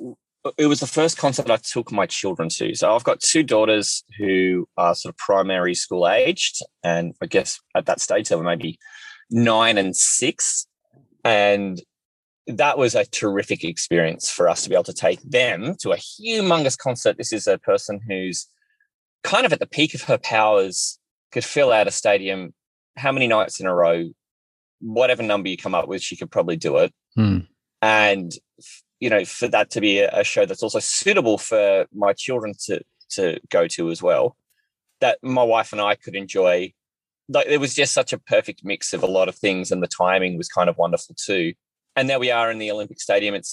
[0.57, 2.73] it was the first concert I took my children to.
[2.73, 7.59] So I've got two daughters who are sort of primary school aged, and I guess
[7.75, 8.79] at that stage they were maybe
[9.29, 10.65] nine and six,
[11.23, 11.81] and
[12.47, 15.97] that was a terrific experience for us to be able to take them to a
[15.97, 17.17] humongous concert.
[17.17, 18.47] This is a person who's
[19.23, 20.98] kind of at the peak of her powers
[21.31, 22.53] could fill out a stadium
[22.99, 24.09] how many nights in a row,
[24.81, 26.93] whatever number you come up with, she could probably do it.
[27.15, 27.39] Hmm.
[27.81, 28.31] And
[28.99, 32.81] you know, for that to be a, show that's also suitable for my children to
[33.11, 34.35] to go to as well,
[34.99, 36.73] that my wife and I could enjoy.
[37.31, 39.87] Like there was just such a perfect mix of a lot of things, and the
[39.87, 41.53] timing was kind of wonderful too.
[41.95, 43.43] And there we are in the Olympic Stadium in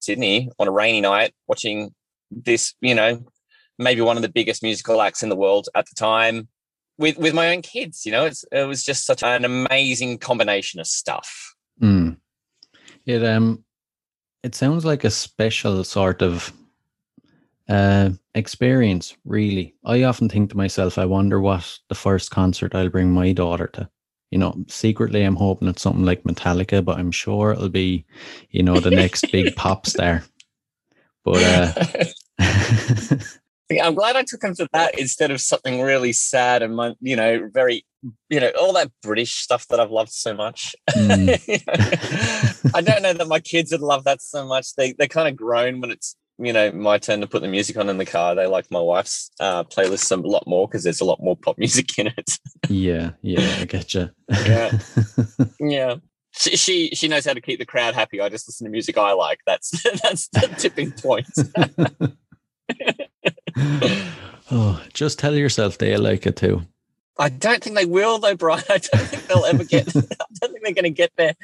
[0.00, 1.94] Sydney on a rainy night, watching
[2.30, 3.24] this, you know,
[3.78, 6.48] maybe one of the biggest musical acts in the world at the time
[6.98, 8.04] with with my own kids.
[8.06, 11.54] You know, it's it was just such an amazing combination of stuff.
[11.80, 12.18] Mm.
[13.06, 13.64] It um,
[14.42, 16.52] it sounds like a special sort of
[17.68, 19.16] uh experience.
[19.24, 23.32] Really, I often think to myself, I wonder what the first concert I'll bring my
[23.32, 23.88] daughter to.
[24.30, 28.04] You know, secretly, I'm hoping it's something like Metallica, but I'm sure it'll be,
[28.50, 30.24] you know, the next big pop star.
[31.24, 32.04] But uh,
[33.70, 37.48] I'm glad I took him to that instead of something really sad and you know
[37.52, 37.86] very
[38.28, 40.74] you know all that British stuff that I've loved so much.
[40.90, 42.72] Mm.
[42.74, 44.74] I don't know that my kids would love that so much.
[44.74, 47.76] They they kind of groan when it's you know my turn to put the music
[47.76, 48.34] on in the car.
[48.34, 51.58] They like my wife's uh, playlist a lot more because there's a lot more pop
[51.58, 52.38] music in it.
[52.68, 54.10] yeah, yeah, I get you.
[54.28, 54.78] yeah,
[55.60, 55.96] yeah.
[56.36, 58.20] She, she she knows how to keep the crowd happy.
[58.20, 59.38] I just listen to music I like.
[59.46, 59.70] That's
[60.02, 61.28] that's the tipping point.
[64.50, 66.62] oh, just tell yourself they like it too.
[67.16, 68.64] I don't think they will, though, Brian.
[68.68, 69.88] I don't think they'll ever get.
[69.96, 70.00] I
[70.40, 71.34] don't think they're going to get there.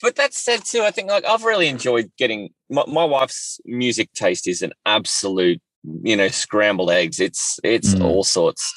[0.00, 4.12] But that said, too, I think like I've really enjoyed getting my, my wife's music
[4.14, 5.60] taste is an absolute,
[6.02, 7.20] you know, scrambled eggs.
[7.20, 8.02] It's it's mm.
[8.02, 8.72] all sorts,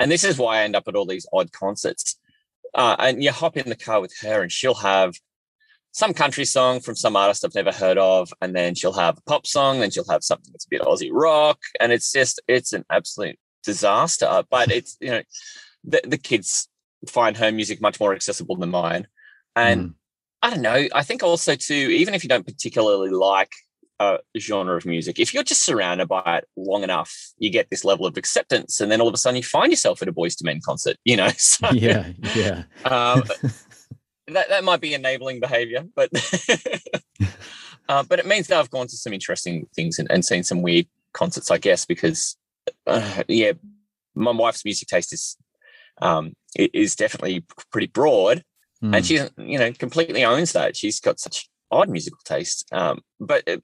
[0.00, 2.18] and this is why I end up at all these odd concerts.
[2.74, 5.14] Uh, and you hop in the car with her, and she'll have
[5.92, 9.22] some country song from some artist I've never heard of, and then she'll have a
[9.22, 12.72] pop song, then she'll have something that's a bit Aussie rock, and it's just it's
[12.72, 14.42] an absolute disaster.
[14.50, 15.22] But it's you know
[15.84, 16.68] the, the kids
[17.08, 19.06] find her music much more accessible than mine,
[19.54, 19.94] and mm.
[20.40, 20.88] I don't know.
[20.94, 23.52] I think also too, even if you don't particularly like
[24.00, 27.84] a genre of music, if you're just surrounded by it long enough, you get this
[27.84, 30.42] level of acceptance, and then all of a sudden you find yourself at a Boyz
[30.42, 30.96] II Men concert.
[31.04, 32.64] You know, so, yeah, yeah.
[32.86, 33.24] um,
[34.28, 36.10] that that might be enabling behavior, but
[37.88, 40.62] uh, but it means that I've gone to some interesting things and, and seen some
[40.62, 42.36] weird concerts, I guess, because
[42.86, 43.52] uh, yeah,
[44.14, 45.36] my wife's music taste is
[46.00, 48.44] um, is definitely pretty broad,
[48.82, 48.94] mm.
[48.94, 49.02] and hmm.
[49.02, 49.14] she
[49.50, 50.76] you know completely owns that.
[50.76, 53.58] She's got such odd musical taste, um, but uh,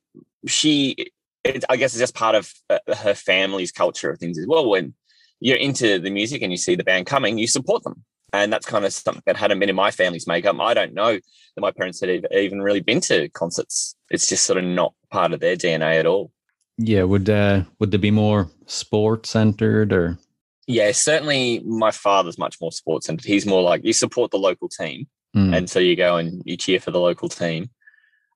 [0.46, 1.12] she
[1.44, 4.68] it, I guess it's just part of uh, her family's culture of things as well.
[4.68, 4.94] When
[5.40, 8.04] you're into the music and you see the band coming, you support them.
[8.32, 10.56] And that's kind of something that hadn't been in my family's makeup.
[10.60, 13.96] I don't know that my parents had even really been to concerts.
[14.10, 16.30] It's just sort of not part of their DNA at all.
[16.76, 20.18] Yeah, would uh, would there be more sports centered or?
[20.66, 21.60] Yeah, certainly.
[21.60, 23.26] My father's much more sports centered.
[23.26, 25.56] He's more like you support the local team, mm.
[25.56, 27.70] and so you go and you cheer for the local team.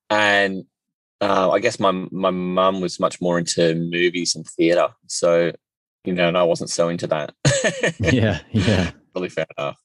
[0.09, 0.65] And
[1.21, 5.53] uh, I guess my my mum was much more into movies and theatre, so
[6.03, 7.33] you know, and I wasn't so into that.
[7.99, 9.77] yeah, yeah, really fair enough.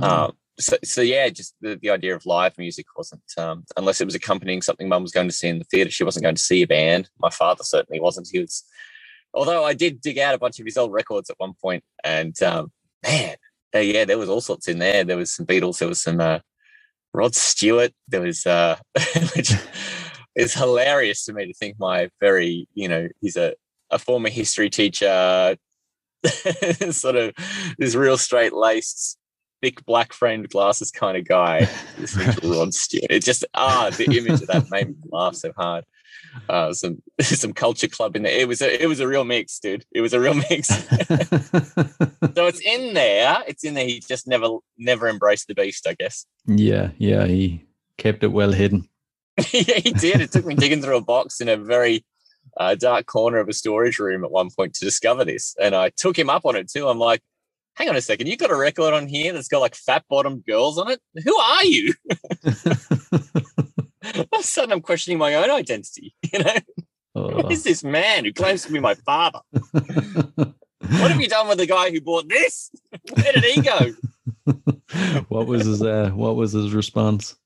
[0.00, 4.04] Um, so, so yeah, just the, the idea of live music wasn't um, unless it
[4.04, 5.90] was accompanying something mum was going to see in the theatre.
[5.90, 7.08] She wasn't going to see a band.
[7.18, 8.28] My father certainly wasn't.
[8.30, 8.64] He was,
[9.32, 12.40] although I did dig out a bunch of his old records at one point, and
[12.42, 13.36] um, man,
[13.74, 15.04] uh, yeah, there was all sorts in there.
[15.04, 15.78] There was some Beatles.
[15.78, 16.38] There was some uh,
[17.12, 17.92] Rod Stewart.
[18.08, 18.76] There was uh,
[19.34, 19.52] which
[20.36, 23.54] is hilarious to me to think my very, you know, he's a,
[23.90, 25.56] a former history teacher,
[26.90, 27.34] sort of
[27.78, 29.18] this real straight laced,
[29.62, 31.68] thick black framed glasses kind of guy.
[31.98, 33.06] This Rod Stewart.
[33.10, 35.84] It just ah, the image of that made me laugh so hard.
[36.48, 38.38] Uh, some some culture club in there.
[38.38, 39.84] It was a it was a real mix, dude.
[39.92, 40.68] It was a real mix.
[40.68, 43.38] so it's in there.
[43.46, 43.86] It's in there.
[43.86, 44.48] He just never
[44.78, 46.26] never embraced the beast, I guess.
[46.46, 47.26] Yeah, yeah.
[47.26, 47.64] He
[47.98, 48.88] kept it well hidden.
[49.52, 50.20] yeah, he did.
[50.20, 52.04] It took me digging through a box in a very
[52.58, 55.54] uh, dark corner of a storage room at one point to discover this.
[55.60, 56.88] And I took him up on it too.
[56.88, 57.20] I'm like,
[57.74, 60.42] hang on a second, you've got a record on here that's got like fat bottom
[60.46, 61.00] girls on it?
[61.24, 61.94] Who are you?
[64.14, 66.14] All of a sudden, I'm questioning my own identity.
[66.32, 66.54] You know,
[67.14, 67.42] oh.
[67.42, 69.38] who is this man who claims to be my father?
[69.70, 72.72] what have you done with the guy who bought this?
[73.12, 73.92] Where did he go?
[75.28, 77.36] what was his uh, What was his response?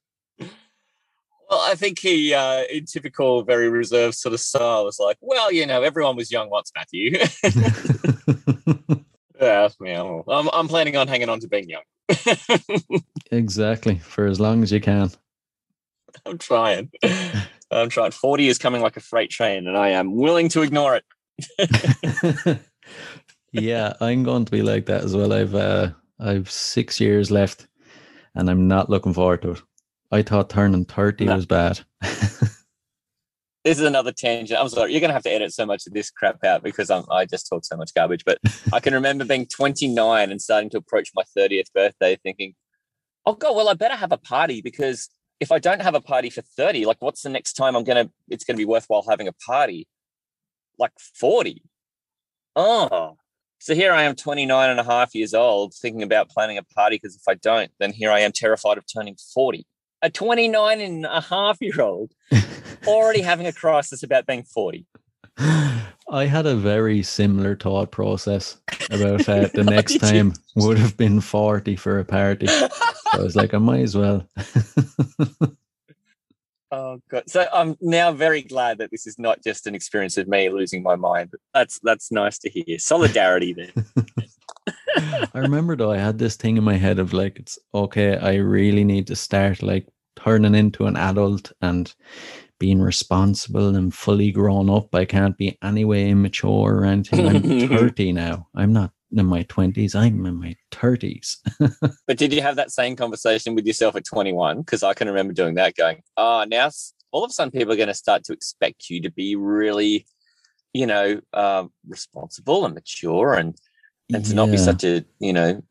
[1.48, 5.50] Well, I think he, uh, in typical, very reserved sort of style, was like, "Well,
[5.50, 7.12] you know, everyone was young once, Matthew."
[9.40, 10.20] yeah, yeah.
[10.28, 11.82] I'm, I'm planning on hanging on to being young.
[13.30, 15.10] exactly, for as long as you can.
[16.26, 16.90] I'm trying.
[17.70, 18.10] I'm trying.
[18.10, 21.04] Forty is coming like a freight train, and I am willing to ignore it.
[23.52, 25.32] yeah, I'm going to be like that as well.
[25.32, 27.68] I've uh, I've six years left,
[28.34, 29.62] and I'm not looking forward to it.
[30.10, 31.36] I thought turning 30 no.
[31.36, 31.80] was bad.
[32.00, 32.58] this
[33.64, 34.58] is another tangent.
[34.58, 34.92] I'm sorry.
[34.92, 37.26] You're going to have to edit so much of this crap out because I'm, I
[37.26, 38.24] just talk so much garbage.
[38.24, 38.38] But
[38.72, 42.54] I can remember being 29 and starting to approach my 30th birthday thinking,
[43.26, 46.30] oh, God, well, I better have a party because if I don't have a party
[46.30, 49.04] for 30, like what's the next time I'm going to, it's going to be worthwhile
[49.08, 49.86] having a party?
[50.78, 51.62] Like 40.
[52.56, 53.16] Oh,
[53.58, 56.96] so here I am 29 and a half years old thinking about planning a party
[56.96, 59.66] because if I don't, then here I am terrified of turning 40
[60.02, 62.12] a 29 and a half year old
[62.86, 64.86] already having a crisis about being 40.
[66.10, 68.56] I had a very similar thought process
[68.90, 72.46] about uh, the next time would have been 40 for a party.
[72.46, 72.68] So
[73.12, 74.26] I was like, I might as well.
[76.70, 77.24] oh god.
[77.28, 80.82] So I'm now very glad that this is not just an experience of me losing
[80.82, 81.34] my mind.
[81.52, 82.78] That's that's nice to hear.
[82.78, 83.84] Solidarity there.
[85.34, 88.36] I remember though, I had this thing in my head of like, it's okay, I
[88.36, 91.94] really need to start like turning into an adult and
[92.58, 94.94] being responsible and fully grown up.
[94.94, 97.26] I can't be anyway immature or anything.
[97.26, 98.48] I'm 30 now.
[98.54, 99.94] I'm not in my 20s.
[99.94, 101.36] I'm in my 30s.
[102.06, 104.60] but did you have that same conversation with yourself at 21?
[104.60, 106.70] Because I can remember doing that going, oh, now
[107.12, 110.06] all of a sudden people are going to start to expect you to be really,
[110.72, 113.56] you know, uh, responsible and mature and
[114.12, 114.36] and to yeah.
[114.36, 115.62] not be such a you know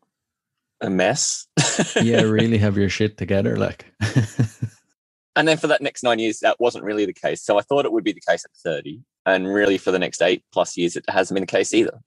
[0.80, 1.46] a mess.
[2.02, 3.86] yeah, really have your shit together, like.
[5.36, 7.42] and then for that next nine years, that wasn't really the case.
[7.42, 10.22] So I thought it would be the case at thirty, and really for the next
[10.22, 11.98] eight plus years, it hasn't been the case either.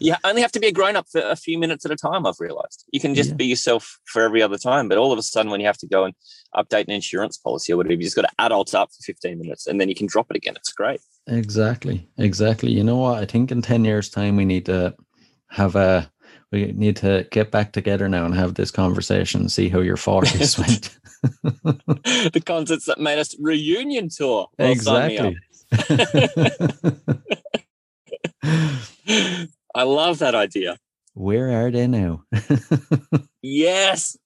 [0.00, 2.26] you only have to be a grown up for a few minutes at a time.
[2.26, 3.36] I've realized you can just yeah.
[3.36, 5.86] be yourself for every other time, but all of a sudden, when you have to
[5.86, 6.14] go and
[6.54, 9.66] update an insurance policy or whatever, you just got to adult up for fifteen minutes,
[9.66, 10.56] and then you can drop it again.
[10.56, 11.00] It's great.
[11.26, 12.08] Exactly.
[12.18, 12.70] Exactly.
[12.70, 13.18] You know what?
[13.22, 14.94] I think in 10 years' time, we need to
[15.48, 16.10] have a,
[16.52, 20.58] we need to get back together now and have this conversation, see how your 40s
[20.66, 20.98] went.
[22.32, 24.48] the concerts that made us reunion tour.
[24.58, 25.36] Well, exactly.
[29.74, 30.78] I love that idea.
[31.14, 32.22] Where are they now?
[33.42, 34.16] yes.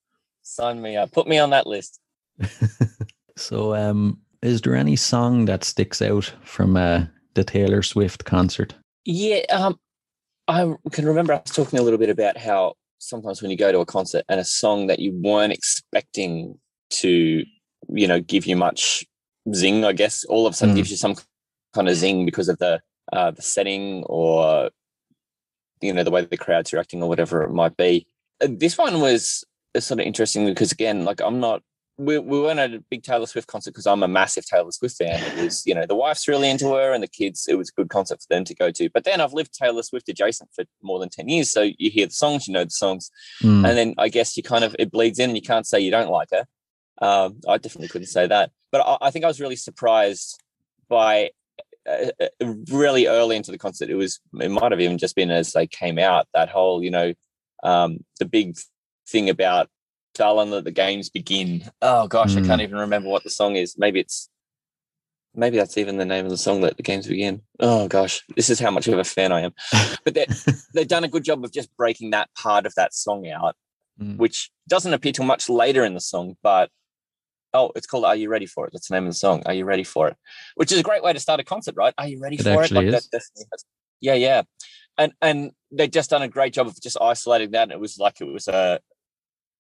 [0.43, 1.13] Sign me up.
[1.13, 2.01] Put me on that list.
[3.37, 8.75] so, um, is there any song that sticks out from uh, the Taylor Swift concert?
[9.05, 9.79] Yeah, um,
[10.49, 13.81] I can remember us talking a little bit about how sometimes when you go to
[13.81, 16.59] a concert and a song that you weren't expecting
[16.91, 17.45] to,
[17.89, 19.05] you know, give you much
[19.55, 20.79] zing, I guess, all of a sudden mm.
[20.79, 21.17] gives you some
[21.75, 22.81] kind of zing because of the
[23.13, 24.71] uh, the setting or
[25.81, 28.07] you know the way the crowd's reacting or whatever it might be.
[28.41, 29.45] Uh, this one was
[29.79, 31.63] sort of interesting because again, like I'm not
[32.01, 34.97] we, we went at a big Taylor Swift concert because I'm a massive Taylor Swift
[34.97, 35.23] fan.
[35.39, 37.73] It was, you know, the wife's really into her and the kids, it was a
[37.73, 38.89] good concert for them to go to.
[38.89, 41.51] But then I've lived Taylor Swift adjacent for more than 10 years.
[41.51, 43.11] So you hear the songs, you know the songs.
[43.43, 43.69] Mm.
[43.69, 45.91] And then I guess you kind of, it bleeds in and you can't say you
[45.91, 46.47] don't like her.
[47.03, 48.51] Um, I definitely couldn't say that.
[48.73, 50.43] But I, I think I was really surprised
[50.89, 51.31] by
[51.87, 53.91] uh, uh, really early into the concert.
[53.91, 56.91] It was, it might have even just been as they came out, that whole, you
[56.91, 57.13] know,
[57.63, 58.57] um, the big
[59.07, 59.69] thing about
[60.15, 61.71] darling let the games begin.
[61.83, 62.43] Oh gosh mm.
[62.43, 62.67] i can't hmm.
[62.67, 63.77] even remember what the song is.
[63.79, 64.29] Maybe it's
[65.35, 67.43] maybe that's even the name of the song let the games begin.
[67.59, 69.53] Oh gosh this is how much of a fan i am.
[70.05, 70.15] But
[70.75, 73.57] they've done a good job of just breaking that part of that song out
[74.01, 74.17] mm.
[74.17, 76.71] which doesn't appear till much later in the song but
[77.53, 78.73] oh it's called are you ready for it?
[78.73, 80.17] That's the name of the song are you ready for it?
[80.55, 81.95] Which is a great way to start a concert right?
[81.99, 82.71] Are you ready it for it?
[82.71, 83.05] like that
[84.01, 84.43] yeah yeah.
[84.99, 87.65] And and they've just done a great job of just isolating that.
[87.65, 88.81] And it was like it was a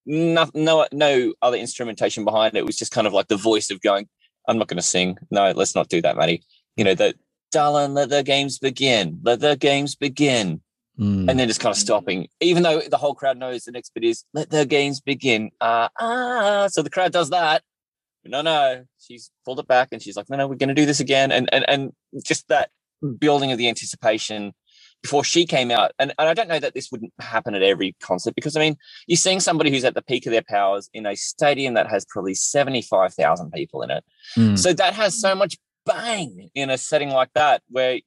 [0.06, 2.60] no, no, no other instrumentation behind it.
[2.60, 4.08] It was just kind of like the voice of going,
[4.48, 5.16] I'm not going to sing.
[5.30, 6.42] No, let's not do that, Maddie.
[6.76, 7.16] You know, that,
[7.52, 9.20] darling, let the games begin.
[9.22, 10.62] Let the games begin.
[10.98, 11.30] Mm.
[11.30, 14.04] And then just kind of stopping, even though the whole crowd knows the next bit
[14.04, 15.50] is let the games begin.
[15.60, 16.68] Ah, uh, ah.
[16.70, 17.62] So the crowd does that.
[18.24, 20.84] No, no, she's pulled it back and she's like, no, no, we're going to do
[20.84, 21.32] this again.
[21.32, 21.92] And, and, and
[22.22, 22.70] just that
[23.18, 24.52] building of the anticipation
[25.02, 25.92] before she came out.
[25.98, 28.76] And, and I don't know that this wouldn't happen at every concert because I mean,
[29.06, 32.04] you're seeing somebody who's at the peak of their powers in a stadium that has
[32.04, 34.04] probably 75,000 people in it.
[34.36, 34.58] Mm.
[34.58, 37.98] So that has so much bang in a setting like that where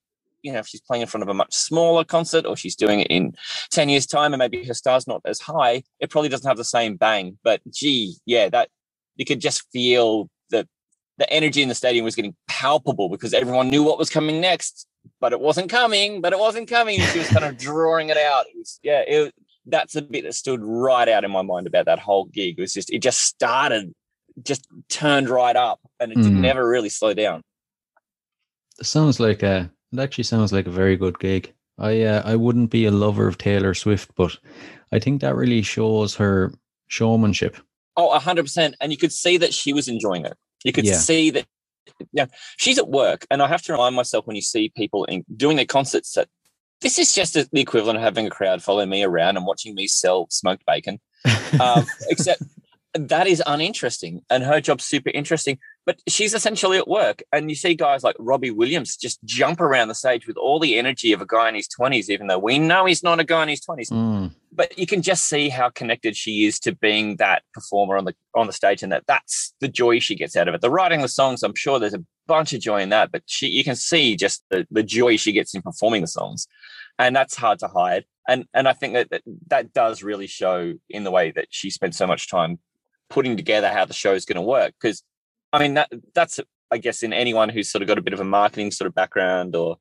[0.42, 3.00] you know if she's playing in front of a much smaller concert or she's doing
[3.00, 3.34] it in
[3.72, 6.64] 10 years time and maybe her star's not as high it probably doesn't have the
[6.64, 8.70] same bang but gee yeah that
[9.16, 10.68] you could just feel that
[11.18, 14.88] the energy in the stadium was getting palpable because everyone knew what was coming next
[15.20, 17.00] but it wasn't coming, but it wasn't coming.
[17.00, 18.46] She was kind of drawing it out.
[18.48, 19.34] It was, yeah, it,
[19.66, 22.56] that's the bit that stood right out in my mind about that whole gig.
[22.58, 23.94] It was just, it just started,
[24.44, 26.32] just turned right up and it mm.
[26.32, 27.42] never really slow down.
[28.80, 31.54] It sounds like a, it actually sounds like a very good gig.
[31.78, 34.38] I, uh, I wouldn't be a lover of Taylor Swift, but
[34.92, 36.54] I think that really shows her
[36.88, 37.58] showmanship.
[37.96, 38.76] Oh, hundred percent.
[38.82, 40.36] And you could see that she was enjoying it.
[40.64, 40.96] You could yeah.
[40.96, 41.46] see that
[42.12, 42.26] yeah,
[42.58, 45.58] she's at work, and I have to remind myself when you see people in, doing
[45.58, 46.30] their concerts that
[46.82, 49.88] this is just the equivalent of having a crowd follow me around and watching me
[49.88, 51.00] sell smoked bacon.
[51.60, 52.42] Um, except
[52.96, 55.60] that is uninteresting, and her job's super interesting.
[55.86, 59.90] But she's essentially at work, and you see guys like Robbie Williams just jump around
[59.90, 62.58] the stage with all the energy of a guy in his twenties, even though we
[62.58, 63.90] know he's not a guy in his twenties.
[63.90, 64.34] Mm.
[64.54, 68.16] But you can just see how connected she is to being that performer on the
[68.34, 70.62] on the stage, and that that's the joy she gets out of it.
[70.62, 73.48] The writing the songs, I'm sure there's a bunch of joy in that, but she
[73.48, 76.48] you can see just the the joy she gets in performing the songs,
[76.98, 78.06] and that's hard to hide.
[78.28, 81.70] And and I think that that, that does really show in the way that she
[81.70, 82.60] spent so much time
[83.10, 85.04] putting together how the show is going to work because
[85.54, 86.40] I mean, that that's
[86.72, 88.96] I guess in anyone who's sort of got a bit of a marketing sort of
[88.96, 89.78] background or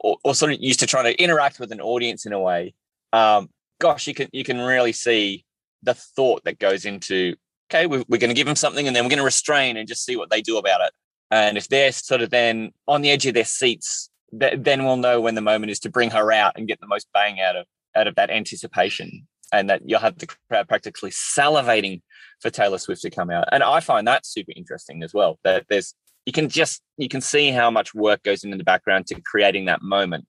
[0.00, 2.74] or, or sort of used to trying to interact with an audience in a way.
[3.12, 5.44] Um, gosh, you can you can really see
[5.82, 7.34] the thought that goes into
[7.70, 9.88] okay, we're, we're going to give them something and then we're going to restrain and
[9.88, 10.92] just see what they do about it.
[11.30, 14.96] And if they're sort of then on the edge of their seats, th- then we'll
[14.96, 17.56] know when the moment is to bring her out and get the most bang out
[17.56, 17.66] of
[17.96, 22.02] out of that anticipation, and that you'll have the crowd practically salivating
[22.44, 23.48] for Taylor Swift to come out.
[23.52, 25.38] And I find that super interesting as well.
[25.44, 25.94] That there's
[26.26, 29.64] you can just you can see how much work goes into the background to creating
[29.64, 30.26] that moment.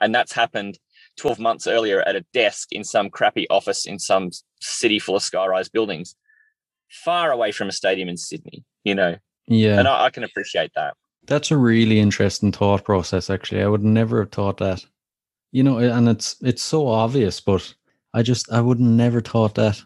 [0.00, 0.78] And that's happened
[1.18, 5.22] 12 months earlier at a desk in some crappy office in some city full of
[5.22, 6.14] skyrise buildings,
[6.90, 9.16] far away from a stadium in Sydney, you know.
[9.46, 9.78] Yeah.
[9.78, 10.94] And I, I can appreciate that.
[11.26, 13.62] That's a really interesting thought process, actually.
[13.62, 14.84] I would never have thought that.
[15.52, 17.74] You know, and it's it's so obvious, but
[18.14, 19.82] I just I would never thought that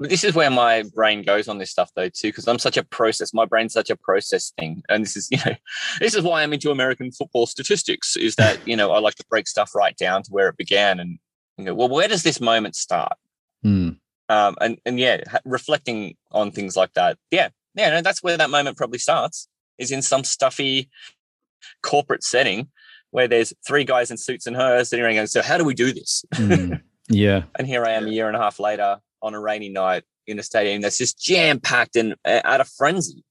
[0.00, 2.84] this is where my brain goes on this stuff though too because i'm such a
[2.84, 5.54] process my brain's such a process thing and this is you know
[6.00, 9.24] this is why i'm into american football statistics is that you know i like to
[9.30, 11.18] break stuff right down to where it began and
[11.58, 13.16] you know well where does this moment start
[13.64, 13.96] mm.
[14.28, 18.50] um, and and yeah reflecting on things like that yeah yeah no, that's where that
[18.50, 20.88] moment probably starts is in some stuffy
[21.82, 22.68] corporate setting
[23.10, 25.74] where there's three guys in suits and her sitting around going so how do we
[25.74, 26.80] do this mm.
[27.08, 30.04] yeah and here i am a year and a half later on a rainy night
[30.26, 33.24] in a stadium that's just jam packed and at a frenzy.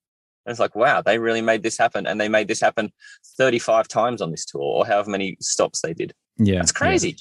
[0.45, 2.05] And it's like, wow, they really made this happen.
[2.05, 2.91] And they made this happen
[3.37, 6.13] 35 times on this tour or however many stops they did.
[6.37, 6.59] Yeah.
[6.59, 7.15] It's crazy.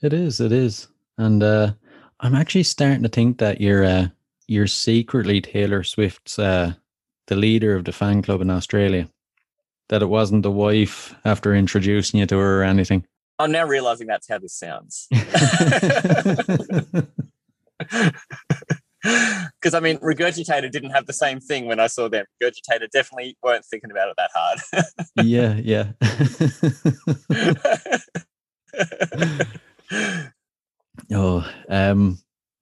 [0.00, 0.06] Yeah.
[0.06, 0.40] It is.
[0.40, 0.88] It is.
[1.18, 1.72] And uh,
[2.20, 4.08] I'm actually starting to think that you're uh,
[4.46, 6.74] you're secretly Taylor Swift's uh,
[7.26, 9.08] the leader of the fan club in Australia.
[9.88, 13.04] that it wasn't the wife after introducing you to her or anything.
[13.38, 15.08] I'm now realizing that's how this sounds.
[19.60, 22.24] Because I mean, Regurgitator didn't have the same thing when I saw them.
[22.42, 24.60] Regurgitator definitely weren't thinking about it that hard.
[25.24, 25.92] yeah, yeah.
[31.12, 32.18] oh, um,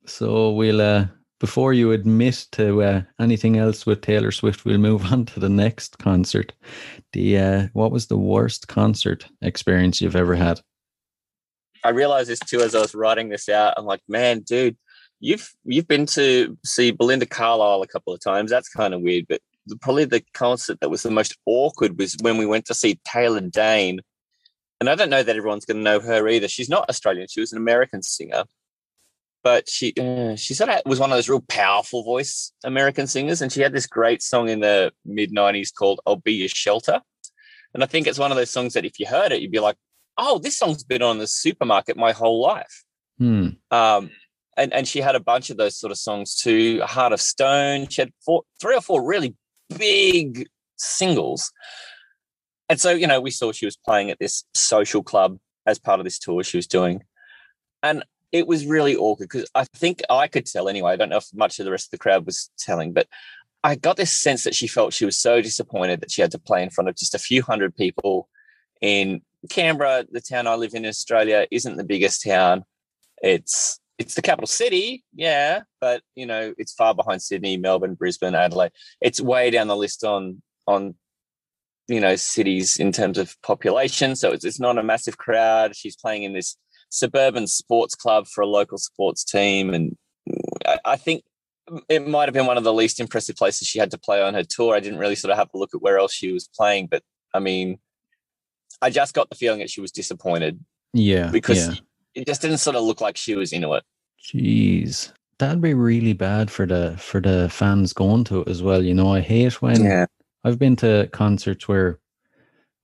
[0.07, 1.07] so we'll uh,
[1.41, 5.49] before you admit to uh, anything else with Taylor Swift, we'll move on to the
[5.49, 6.53] next concert.
[7.13, 10.61] The uh, what was the worst concert experience you've ever had?
[11.83, 13.75] I realized this too as I was writing this out.
[13.77, 14.77] I'm like, man, dude,
[15.21, 18.51] you've you've been to see Belinda Carlisle a couple of times.
[18.51, 22.17] That's kind of weird, but the, probably the concert that was the most awkward was
[22.21, 24.01] when we went to see Taylor Dayne.
[24.81, 26.49] And I don't know that everyone's going to know her either.
[26.49, 27.29] She's not Australian.
[27.29, 28.45] She was an American singer,
[29.45, 33.43] but she uh, she sort of was one of those real powerful voice American singers,
[33.43, 37.01] and she had this great song in the mid '90s called "I'll Be Your Shelter."
[37.73, 39.61] And I think it's one of those songs that if you heard it, you'd be
[39.61, 39.77] like,
[40.17, 42.85] "Oh, this song's been on the supermarket my whole life."
[43.19, 43.49] Hmm.
[43.71, 44.11] Um,
[44.57, 46.81] and and she had a bunch of those sort of songs too.
[46.83, 47.89] Heart of Stone.
[47.89, 49.35] She had four, three or four really
[49.77, 50.47] big
[50.77, 51.53] singles.
[52.69, 56.01] And so, you know, we saw she was playing at this social club as part
[56.01, 57.03] of this tour she was doing.
[57.83, 60.93] And it was really awkward because I think I could tell anyway.
[60.93, 63.09] I don't know if much of the rest of the crowd was telling, but
[63.65, 66.39] I got this sense that she felt she was so disappointed that she had to
[66.39, 68.29] play in front of just a few hundred people
[68.81, 69.21] in
[69.51, 72.65] Canberra, the town I live in, in Australia, isn't the biggest town.
[73.23, 78.35] It's it's the capital city, yeah, but you know, it's far behind Sydney, Melbourne, Brisbane,
[78.35, 78.73] Adelaide.
[79.03, 80.95] It's way down the list on on
[81.87, 84.17] you know cities in terms of population.
[84.17, 85.77] So it's, it's not a massive crowd.
[85.77, 86.57] She's playing in this
[86.89, 89.99] suburban sports club for a local sports team, and
[90.67, 91.23] I, I think
[91.91, 94.33] it might have been one of the least impressive places she had to play on
[94.33, 94.75] her tour.
[94.75, 97.03] I didn't really sort of have a look at where else she was playing, but
[97.35, 97.79] I mean,
[98.81, 100.59] I just got the feeling that she was disappointed.
[100.95, 101.75] Yeah, because yeah
[102.15, 103.85] it just didn't sort of look like she was into it.
[104.23, 108.83] Jeez, that'd be really bad for the for the fans going to it as well.
[108.83, 110.07] You know, I hate when Yeah.
[110.45, 111.99] I've been to concerts where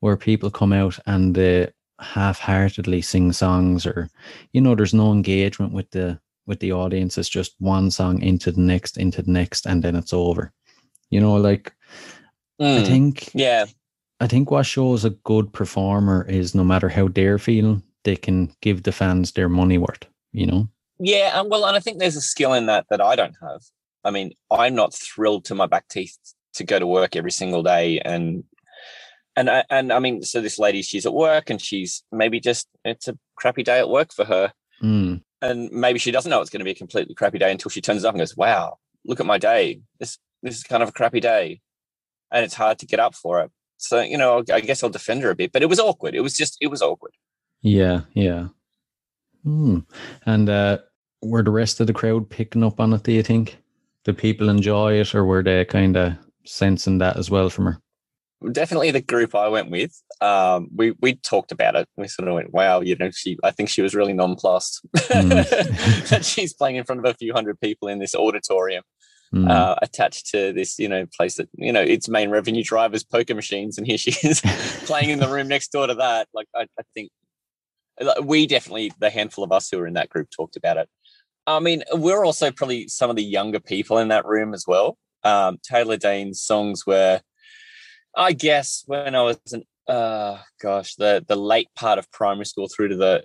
[0.01, 1.70] where people come out and they
[2.01, 4.11] half-heartedly sing songs, or
[4.53, 7.18] you know, there's no engagement with the with the audience.
[7.18, 10.53] It's just one song into the next, into the next, and then it's over.
[11.11, 11.74] You know, like
[12.77, 13.66] I Mm, think yeah.
[14.20, 18.51] I think what shows a good performer is no matter how they're feeling, they can
[18.63, 20.05] give the fans their money worth.
[20.33, 20.69] You know.
[20.99, 23.61] Yeah, and well, and I think there's a skill in that that I don't have.
[24.05, 26.17] I mean, I'm not thrilled to my back teeth
[26.55, 28.45] to go to work every single day, and
[29.37, 32.69] and I, and I mean, so this lady, she's at work, and she's maybe just
[32.85, 34.53] it's a crappy day at work for her,
[34.83, 35.23] Mm.
[35.43, 37.81] and maybe she doesn't know it's going to be a completely crappy day until she
[37.83, 39.81] turns up and goes, "Wow, look at my day.
[40.01, 41.61] This this is kind of a crappy day,"
[42.31, 43.51] and it's hard to get up for it.
[43.77, 46.15] So you know, I guess I'll defend her a bit, but it was awkward.
[46.15, 47.13] It was just it was awkward.
[47.63, 48.49] Yeah, yeah.
[49.45, 49.81] Hmm.
[50.25, 50.79] And uh,
[51.23, 53.03] were the rest of the crowd picking up on it?
[53.03, 53.59] Do you think?
[54.05, 56.13] Did people enjoy it, or were they kind of
[56.45, 57.81] sensing that as well from her?
[58.53, 60.01] definitely the group I went with.
[60.21, 61.89] Um, we we talked about it.
[61.97, 66.09] We sort of went, "Wow, you know, she." I think she was really nonplussed Mm.
[66.11, 68.85] that she's playing in front of a few hundred people in this auditorium,
[69.33, 69.51] Hmm.
[69.51, 73.35] uh, attached to this, you know, place that you know its main revenue drivers poker
[73.35, 74.41] machines, and here she is
[74.85, 76.29] playing in the room next door to that.
[76.35, 77.11] Like, I, I think
[78.23, 80.89] we definitely the handful of us who were in that group talked about it.
[81.47, 84.99] I mean, we're also probably some of the younger people in that room as well.
[85.23, 87.21] Um, Taylor Dayne's songs were,
[88.17, 92.69] I guess, when I was an uh gosh, the the late part of primary school
[92.69, 93.25] through to the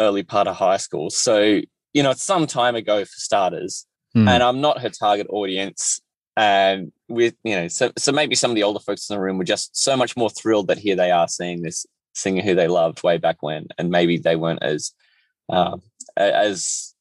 [0.00, 1.10] early part of high school.
[1.10, 1.60] So,
[1.92, 4.28] you know, it's some time ago for starters Hmm.
[4.28, 6.00] and I'm not her target audience.
[6.36, 9.36] And with you know, so so maybe some of the older folks in the room
[9.36, 12.68] were just so much more thrilled that here they are seeing this singer who they
[12.68, 14.92] loved way back when, and maybe they weren't as
[15.48, 15.82] um,
[16.16, 16.94] as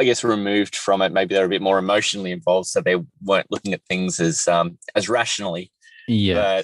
[0.00, 1.12] I guess removed from it.
[1.12, 4.78] Maybe they're a bit more emotionally involved, so they weren't looking at things as um,
[4.94, 5.70] as rationally.
[6.08, 6.62] yeah.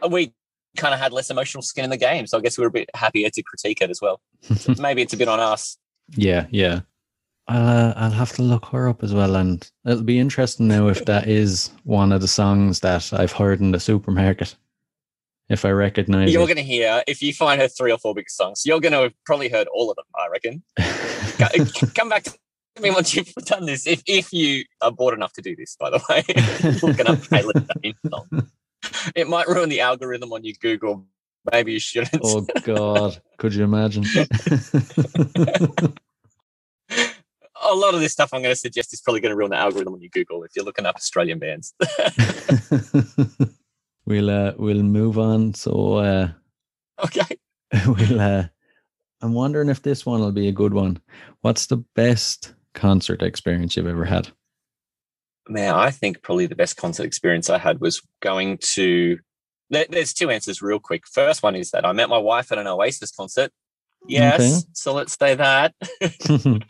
[0.00, 0.32] But we
[0.76, 2.72] kind of had less emotional skin in the game, so I guess we were a
[2.72, 4.20] bit happier to critique it as well.
[4.56, 5.76] So maybe it's a bit on us.
[6.16, 6.80] Yeah, yeah.
[7.48, 11.04] Uh, I'll have to look her up as well, and it'll be interesting now if
[11.06, 14.54] that is one of the songs that I've heard in the supermarket.
[15.50, 16.46] If I recognize You're it.
[16.46, 19.00] going to hear if you find her three or four big songs, you're going to
[19.00, 20.04] have probably heard all of them.
[20.16, 20.62] I reckon.
[21.96, 22.32] Come back to
[22.80, 23.84] me once you've done this.
[23.86, 26.22] If if you are bored enough to do this, by the way,
[26.82, 27.18] looking up
[27.82, 28.48] Dayne song.
[29.14, 31.04] It might ruin the algorithm on your Google.
[31.50, 32.22] Maybe you shouldn't.
[32.24, 34.04] oh God, could you imagine?
[37.62, 39.56] a lot of this stuff I'm going to suggest is probably going to ruin the
[39.56, 41.74] algorithm on your Google if you're looking up Australian bands.
[44.06, 45.54] We'll uh, we'll move on.
[45.54, 46.28] So uh,
[47.04, 47.38] Okay.
[47.86, 48.20] we'll.
[48.20, 48.44] Uh,
[49.22, 51.00] I'm wondering if this one will be a good one.
[51.42, 54.28] What's the best concert experience you've ever had?
[55.48, 59.18] Man, I think probably the best concert experience I had was going to.
[59.68, 61.06] There's two answers, real quick.
[61.06, 63.52] First one is that I met my wife at an Oasis concert.
[64.08, 64.66] Yes, Okay.
[64.72, 65.74] so let's say that.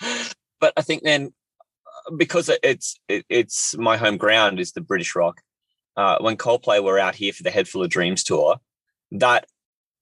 [0.60, 1.32] but I think then
[1.86, 5.40] uh, because it's it, it's my home ground is the British rock.
[6.00, 8.56] Uh, when Coldplay were out here for the Head Full of Dreams tour,
[9.12, 9.44] that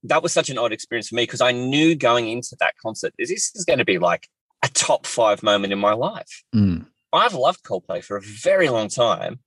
[0.04, 3.12] that was such an odd experience for me because I knew going into that concert
[3.18, 4.28] this is going to be like
[4.62, 6.44] a top five moment in my life.
[6.54, 9.40] Mm, I've loved Coldplay for a very long time.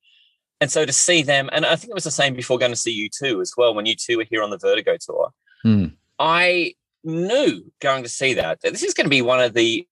[0.60, 2.76] And so to see them, and I think it was the same before going to
[2.76, 5.32] see U2 as well, when U2 were here on the Vertigo tour.
[5.66, 6.76] mm, I
[7.06, 9.88] knew going to see that, that this is going to be one of the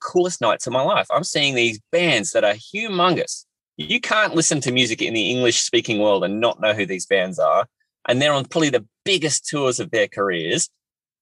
[0.00, 1.06] coolest nights of my life.
[1.12, 3.44] I'm seeing these bands that are humongous.
[3.76, 7.06] You can't listen to music in the English speaking world and not know who these
[7.06, 7.66] bands are.
[8.06, 10.70] And they're on probably the biggest tours of their careers.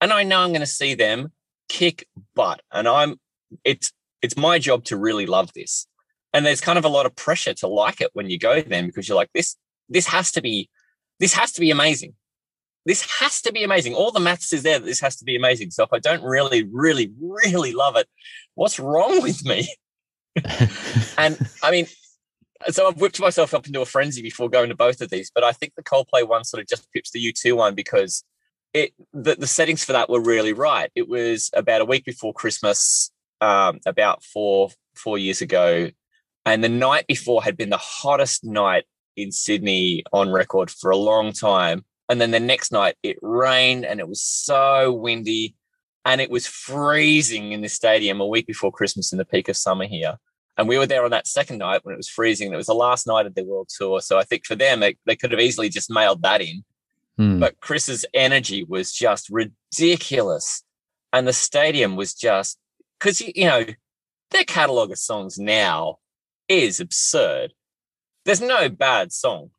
[0.00, 1.32] And I know I'm going to see them
[1.68, 2.60] kick butt.
[2.72, 3.20] And I'm,
[3.64, 5.86] it's, it's my job to really love this.
[6.34, 8.86] And there's kind of a lot of pressure to like it when you go then
[8.86, 9.56] because you're like, this,
[9.88, 10.68] this has to be,
[11.20, 12.14] this has to be amazing
[12.84, 13.94] this has to be amazing.
[13.94, 15.70] All the maths is there that this has to be amazing.
[15.70, 18.08] So if I don't really, really, really love it,
[18.54, 19.68] what's wrong with me?
[21.18, 21.86] And I mean,
[22.68, 25.44] so I've whipped myself up into a frenzy before going to both of these, but
[25.44, 28.24] I think the Coldplay one sort of just pips the U2 one because
[28.74, 30.90] it the, the settings for that were really right.
[30.94, 33.10] It was about a week before Christmas,
[33.40, 35.90] um, about four four years ago,
[36.44, 38.84] and the night before had been the hottest night
[39.16, 41.84] in Sydney on record for a long time.
[42.08, 45.54] And then the next night it rained and it was so windy
[46.04, 49.56] and it was freezing in the stadium a week before Christmas in the peak of
[49.56, 50.16] summer here.
[50.58, 52.52] And we were there on that second night when it was freezing.
[52.52, 54.00] It was the last night of their world tour.
[54.00, 56.64] So I think for them, they, they could have easily just mailed that in.
[57.18, 57.40] mm.
[57.40, 60.62] But Chris's energy was just ridiculous.
[61.12, 62.58] And the stadium was just
[62.98, 63.64] because, you know,
[64.30, 65.98] their catalog of songs now
[66.48, 67.52] is absurd.
[68.24, 69.50] There's no bad song,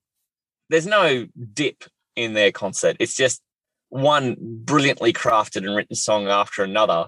[0.69, 1.83] there's no dip
[2.15, 2.97] in their concert.
[2.99, 3.41] It's just
[3.89, 7.07] one brilliantly crafted and written song after another.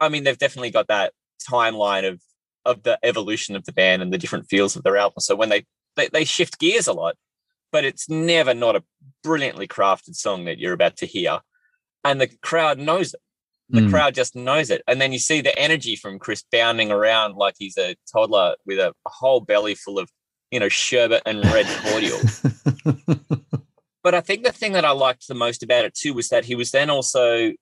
[0.00, 1.12] I mean, they've definitely got that
[1.48, 2.20] timeline of
[2.64, 5.20] of the evolution of the band and the different feels of their album.
[5.20, 5.64] So when they
[5.96, 7.16] they, they shift gears a lot,
[7.70, 8.82] but it's never not a
[9.22, 11.40] brilliantly crafted song that you're about to hear.
[12.04, 13.20] And the crowd knows it.
[13.70, 13.90] The Mm.
[13.90, 14.82] crowd just knows it.
[14.86, 18.78] And then you see the energy from Chris bounding around like he's a toddler with
[18.78, 20.10] a, whole belly full of,
[20.50, 22.18] you know, sherbet and red cordial.
[24.04, 26.44] But I think the thing that I liked the most about it too was that
[26.44, 27.52] he was then also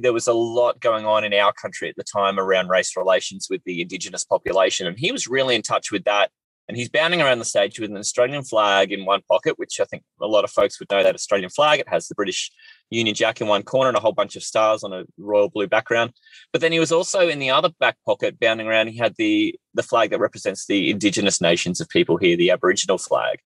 [0.00, 3.48] there was a lot going on in our country at the time around race relations
[3.50, 6.30] with the indigenous population, and he was really in touch with that.
[6.68, 9.84] And he's bounding around the stage with an Australian flag in one pocket, which I
[9.84, 11.80] think a lot of folks would know that Australian flag.
[11.80, 12.50] It has the British
[12.88, 15.66] Union Jack in one corner and a whole bunch of stars on a royal blue
[15.66, 16.12] background.
[16.52, 18.86] But then he was also in the other back pocket, bounding around.
[18.86, 22.96] He had the the flag that represents the indigenous nations of people here, the Aboriginal
[22.96, 23.40] flag.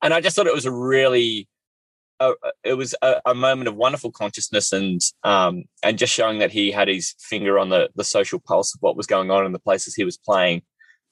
[0.00, 1.48] And I just thought it was a really
[2.20, 6.50] a, it was a, a moment of wonderful consciousness and um, and just showing that
[6.50, 9.52] he had his finger on the the social pulse of what was going on in
[9.52, 10.62] the places he was playing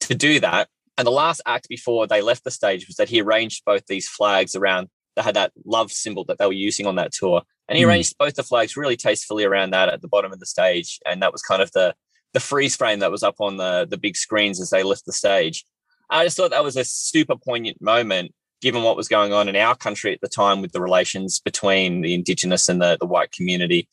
[0.00, 0.68] to do that.
[0.96, 4.08] And the last act before they left the stage was that he arranged both these
[4.08, 7.42] flags around that had that love symbol that they were using on that tour.
[7.68, 7.88] And he Mm.
[7.88, 10.98] arranged both the flags really tastefully around that at the bottom of the stage.
[11.06, 11.94] And that was kind of the
[12.34, 15.12] the freeze frame that was up on the the big screens as they left the
[15.12, 15.64] stage.
[16.10, 19.56] I just thought that was a super poignant moment given what was going on in
[19.56, 23.32] our country at the time with the relations between the indigenous and the, the white
[23.32, 23.88] community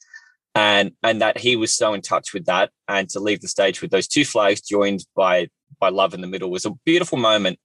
[0.54, 3.82] and and that he was so in touch with that and to leave the stage
[3.82, 5.48] with those two flags joined by
[5.80, 7.60] by love in the middle was a beautiful moment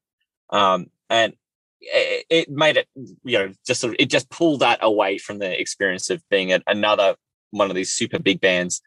[0.50, 1.34] um and
[1.80, 2.86] it, it made it
[3.24, 6.52] you know just sort of, it just pulled that away from the experience of being
[6.52, 7.14] at another
[7.52, 8.82] one of these super big bands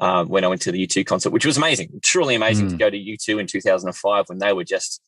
[0.00, 2.78] um, when I went to the U2 concert, which was amazing, truly amazing to Mm.
[2.78, 5.00] go to U2 in 2005 when they were just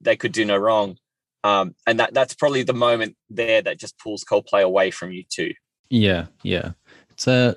[0.00, 0.96] they could do no wrong.
[1.44, 5.54] Um, and that that's probably the moment there that just pulls Coldplay away from U2.
[5.90, 6.72] Yeah, yeah.
[7.10, 7.56] It's a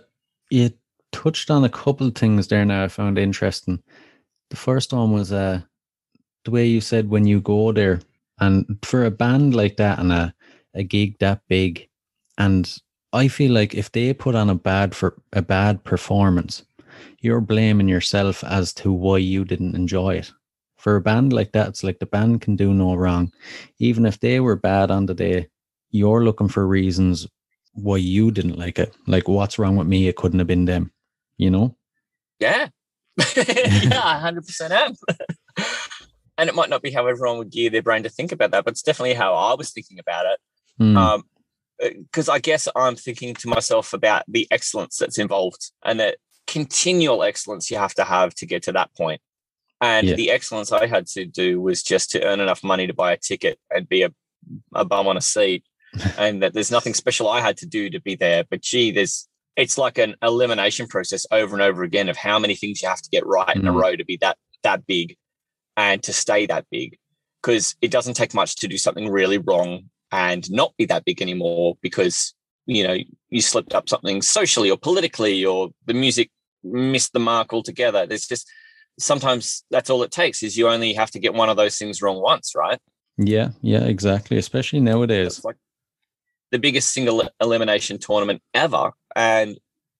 [0.51, 0.71] you
[1.13, 3.81] touched on a couple of things there now I found interesting.
[4.49, 5.61] The first one was uh
[6.43, 8.01] the way you said when you go there
[8.39, 10.33] and for a band like that and a,
[10.73, 11.87] a gig that big
[12.37, 12.77] and
[13.13, 16.63] I feel like if they put on a bad for a bad performance,
[17.21, 20.31] you're blaming yourself as to why you didn't enjoy it.
[20.77, 23.31] For a band like that, it's like the band can do no wrong.
[23.79, 25.47] Even if they were bad on the day,
[25.91, 27.27] you're looking for reasons
[27.73, 28.95] why you didn't like it.
[29.07, 30.07] Like, what's wrong with me?
[30.07, 30.91] It couldn't have been them,
[31.37, 31.75] you know?
[32.39, 32.69] Yeah.
[33.35, 34.93] yeah, hundred percent am.
[36.37, 38.63] and it might not be how everyone would gear their brain to think about that,
[38.63, 40.39] but it's definitely how I was thinking about it.
[40.95, 41.23] Um,
[41.79, 46.17] because I guess I'm thinking to myself about the excellence that's involved and that
[46.47, 49.21] continual excellence you have to have to get to that point.
[49.81, 50.15] And Yeah.
[50.15, 53.17] the excellence I had to do was just to earn enough money to buy a
[53.17, 54.11] ticket and be a,
[54.73, 55.63] a bum on a seat.
[56.17, 58.43] and that there's nothing special I had to do to be there.
[58.49, 62.53] But gee, there's it's like an elimination process over and over again of how many
[62.55, 63.81] things you have to get right in a Mhm.
[63.81, 65.15] row to be that that big
[65.77, 66.97] and to stay that big.
[67.41, 71.21] Because it doesn't take much to do something really wrong and not be that big
[71.21, 72.33] anymore because
[72.65, 72.97] you know
[73.29, 76.29] you slipped up something socially or politically or the music
[76.63, 78.05] missed the mark altogether.
[78.05, 78.47] There's just
[78.99, 82.01] sometimes that's all it takes is you only have to get one of those things
[82.01, 82.79] wrong once, right?
[83.17, 84.37] Yeah, yeah, exactly.
[84.37, 85.37] Especially nowadays.
[85.37, 85.57] It's like
[86.51, 88.91] the biggest single elimination tournament ever.
[89.15, 89.57] And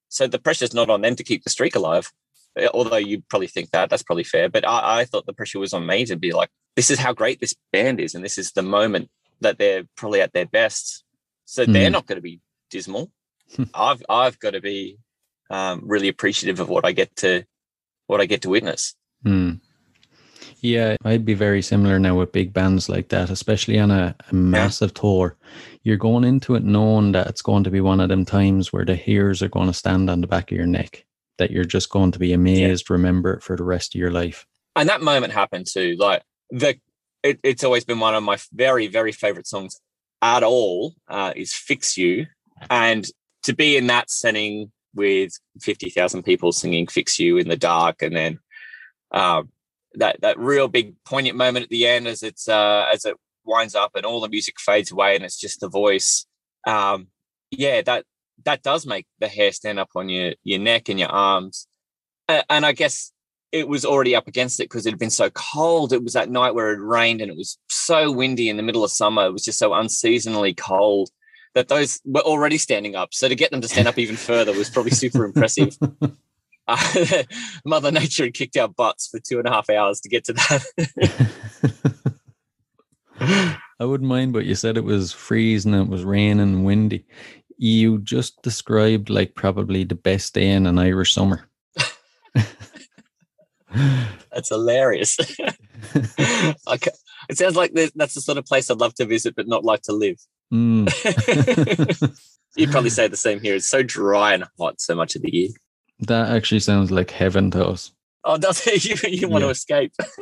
[0.09, 2.11] so the pressure's not on them to keep the streak alive.
[2.59, 4.49] Uh, Although you probably think that, that's probably fair.
[4.49, 7.11] But I, I thought the pressure was on me to be like, this is how
[7.13, 8.13] great this band is.
[8.15, 9.09] And this is the moment
[9.41, 11.03] that they're probably at their best.
[11.45, 11.93] So they're Mm.
[11.93, 12.39] not going to be
[12.69, 13.11] dismal.
[13.73, 14.97] I've I've got to be
[15.49, 17.45] um, really appreciative of what I get to
[18.07, 18.95] what I get to witness.
[19.23, 19.53] Hmm.
[20.61, 24.33] Yeah, I'd be very similar now with big bands like that, especially on a, a
[24.35, 25.37] massive tour.
[25.83, 28.85] You're going into it knowing that it's going to be one of them times where
[28.85, 31.05] the hairs are going to stand on the back of your neck,
[31.37, 34.47] that you're just going to be amazed, remember it for the rest of your life.
[34.75, 35.95] and that moment happened too.
[35.99, 36.75] Like the,
[37.23, 39.79] it, it's always been one of my very, very favorite songs
[40.21, 40.95] at all.
[41.07, 42.25] Uh, is "Fix You,"
[42.69, 43.05] and
[43.43, 45.31] to be in that setting with
[45.61, 48.39] fifty thousand people singing "Fix You" in the dark, and then
[49.11, 49.49] um,
[49.93, 53.75] that that real big poignant moment at the end as it's uh, as it winds
[53.75, 56.25] up and all the music fades away and it's just the voice.
[56.65, 57.07] Um,
[57.51, 58.05] yeah, that
[58.45, 61.67] that does make the hair stand up on your your neck and your arms.
[62.27, 63.11] A- and I guess
[63.51, 65.93] it was already up against it because it had been so cold.
[65.93, 68.83] It was that night where it rained and it was so windy in the middle
[68.83, 69.25] of summer.
[69.25, 71.09] It was just so unseasonally cold
[71.57, 73.15] that those were already standing up.
[73.15, 75.75] So to get them to stand up even further was probably super impressive.
[76.67, 77.23] Uh,
[77.65, 80.33] Mother Nature had kicked our butts for two and a half hours to get to
[80.33, 80.63] that.
[83.79, 87.07] I wouldn't mind, but you said it was freezing, it was raining and windy.
[87.57, 91.49] You just described like probably the best day in an Irish summer.
[94.31, 95.17] That's hilarious.
[96.67, 96.91] okay.
[97.29, 99.81] It sounds like that's the sort of place I'd love to visit, but not like
[99.83, 100.17] to live.
[100.53, 102.17] Mm.
[102.55, 103.55] You'd probably say the same here.
[103.55, 105.49] It's so dry and hot so much of the year.
[105.99, 107.91] That actually sounds like heaven to us.
[108.23, 108.85] Oh, does it?
[108.85, 109.93] You, you want to escape?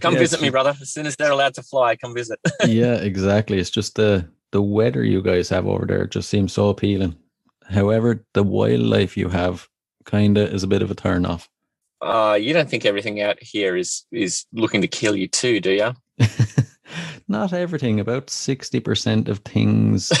[0.00, 0.74] Come Yeah, visit me, brother.
[0.80, 2.38] As soon as they're allowed to fly, come visit.
[2.66, 3.58] yeah, exactly.
[3.58, 7.16] It's just the the weather you guys have over there just seems so appealing.
[7.68, 9.66] However, the wildlife you have
[10.04, 11.48] kind of is a bit of a turn off.
[12.02, 15.70] Uh, you don't think everything out here is is looking to kill you too, do
[15.70, 16.26] you?
[17.28, 18.00] Not everything.
[18.00, 20.12] About sixty percent of things,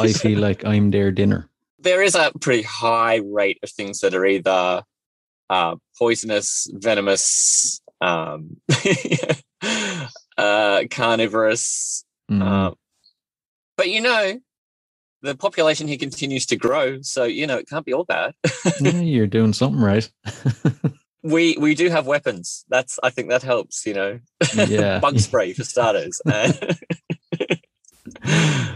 [0.00, 1.48] I feel like I'm their dinner.
[1.78, 4.82] there is a pretty high rate of things that are either
[5.50, 8.56] uh, poisonous, venomous, um,
[10.36, 12.04] uh, carnivorous.
[12.30, 12.42] Mm.
[12.42, 12.74] Uh,
[13.76, 14.40] but you know,
[15.22, 18.34] the population here continues to grow, so you know it can't be all bad.
[18.80, 20.10] yeah, you're doing something right.
[21.28, 22.64] We we do have weapons.
[22.68, 23.86] That's I think that helps.
[23.86, 24.20] You know,
[24.66, 24.98] Yeah.
[25.02, 26.20] bug spray for starters.
[28.20, 28.74] Uh,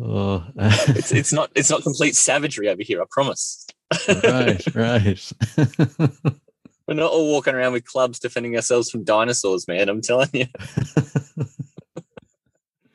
[0.00, 0.44] oh,
[0.88, 3.02] it's it's not it's not complete savagery over here.
[3.02, 3.66] I promise.
[4.22, 5.32] right, right.
[6.86, 9.88] We're not all walking around with clubs defending ourselves from dinosaurs, man.
[9.88, 10.46] I'm telling you.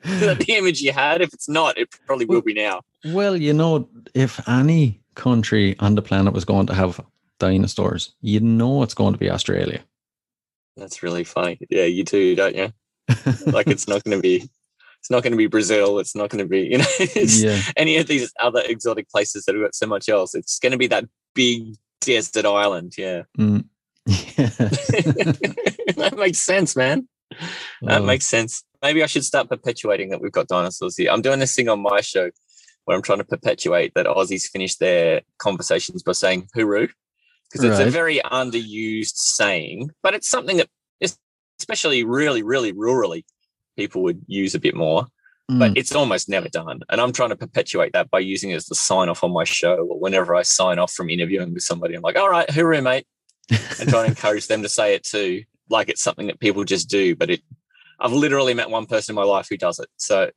[0.02, 1.20] The image you had?
[1.20, 2.82] If it's not, it probably will be now.
[3.06, 7.00] well, you know, if any country on the planet was going to have
[7.38, 9.82] dinosaurs, you know it's going to be Australia.
[10.76, 11.58] That's really funny.
[11.70, 12.72] Yeah, you too, don't you?
[13.46, 14.48] Like it's not going to be.
[15.00, 15.98] It's not going to be Brazil.
[16.00, 19.44] It's not going to be you know it's yeah, any of these other exotic places
[19.44, 20.34] that we've got so much else.
[20.34, 22.94] It's going to be that big desert island.
[22.98, 23.64] Yeah, Mm.
[24.06, 24.46] yeah.
[25.96, 27.08] that makes sense, man.
[27.82, 28.62] That Oh, makes sense.
[28.82, 31.10] Maybe I should start perpetuating that we've got dinosaurs here.
[31.10, 32.30] I'm doing this thing on my show
[32.84, 36.88] where I'm trying to perpetuate that Aussies finish their conversations by saying hooroo
[37.50, 40.68] because it's a very underused saying, but it's something that,
[41.60, 43.24] especially really, really rurally,
[43.76, 45.06] people would use a bit more.
[45.48, 45.76] But mm.
[45.76, 46.80] it's almost never done.
[46.88, 49.44] And I'm trying to perpetuate that by using it as the sign off on my
[49.44, 51.94] show or whenever I sign off from interviewing with somebody.
[51.94, 53.06] I'm like, all right, hooroo, mate
[53.50, 56.88] and try to encourage them to say it too, like it's something that people just
[56.88, 57.16] do.
[57.16, 57.42] But it,
[58.00, 59.88] I've literally met one person in my life who does it.
[59.96, 60.30] So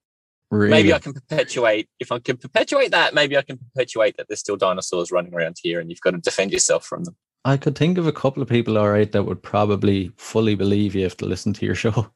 [0.51, 0.71] really?
[0.71, 1.87] maybe I can perpetuate.
[1.99, 5.57] If I can perpetuate that, maybe I can perpetuate that there's still dinosaurs running around
[5.61, 7.15] here, and you've got to defend yourself from them.
[7.45, 10.93] I could think of a couple of people, all right, that would probably fully believe
[10.93, 12.11] you if they listen to your show.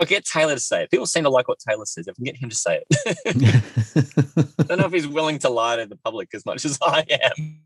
[0.00, 0.90] I'll get Taylor to say it.
[0.90, 2.08] People seem to like what Taylor says.
[2.08, 3.64] If I can get him to say it.
[4.58, 7.04] I don't know if he's willing to lie to the public as much as I
[7.08, 7.60] am.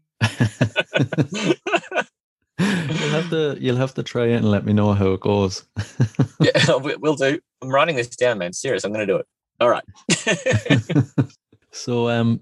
[2.59, 5.65] you'll have to you'll have to try it and let me know how it goes.
[6.41, 7.39] yeah, we- we'll do.
[7.63, 8.53] I'm writing this down, man.
[8.53, 8.85] Serious.
[8.85, 9.27] I'm going to do it.
[9.61, 9.85] All right.
[11.73, 12.41] so um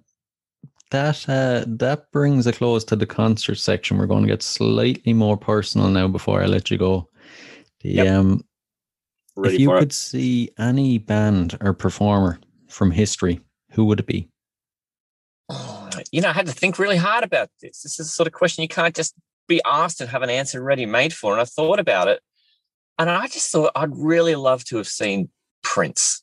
[0.91, 3.99] that uh that brings a close to the concert section.
[3.99, 7.09] We're going to get slightly more personal now before I let you go.
[7.81, 8.07] The Yep.
[8.09, 8.45] um
[9.37, 9.93] Ready if you could it?
[9.93, 12.39] see any band or performer
[12.69, 13.41] from history,
[13.73, 14.29] who would it be?
[15.49, 17.83] Oh, you know, I had to think really hard about this.
[17.83, 19.15] This is the sort of question you can't just
[19.49, 21.33] be asked and have an answer ready made for.
[21.33, 22.21] And I thought about it,
[22.99, 25.29] and I just thought I'd really love to have seen
[25.63, 26.23] Prince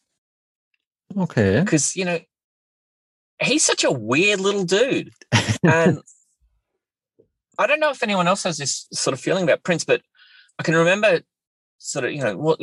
[1.17, 1.61] Okay.
[1.61, 2.19] because you know
[3.41, 5.11] he's such a weird little dude,
[5.63, 5.99] and
[7.57, 10.01] I don't know if anyone else has this sort of feeling about Prince, but
[10.59, 11.21] I can remember
[11.79, 12.57] sort of you know well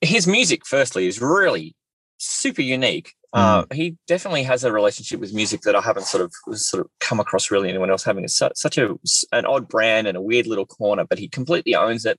[0.00, 1.74] his music firstly is really
[2.18, 3.14] super unique.
[3.32, 6.90] Uh, he definitely has a relationship with music that I haven't sort of sort of
[6.98, 8.24] come across really anyone else having.
[8.24, 8.96] It's su- such a
[9.32, 12.18] an odd brand and a weird little corner, but he completely owns it.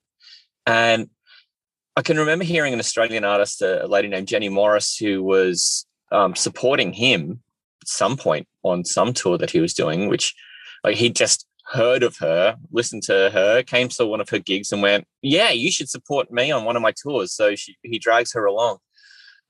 [0.66, 1.10] And
[1.98, 6.36] I can remember hearing an Australian artist, a lady named Jenny Morris, who was um,
[6.36, 7.42] supporting him
[7.82, 10.34] at some point on some tour that he was doing, which
[10.84, 14.72] like he just heard of her, listened to her, came to one of her gigs
[14.72, 18.00] and went, "Yeah, you should support me on one of my tours." So she, he
[18.00, 18.78] drags her along,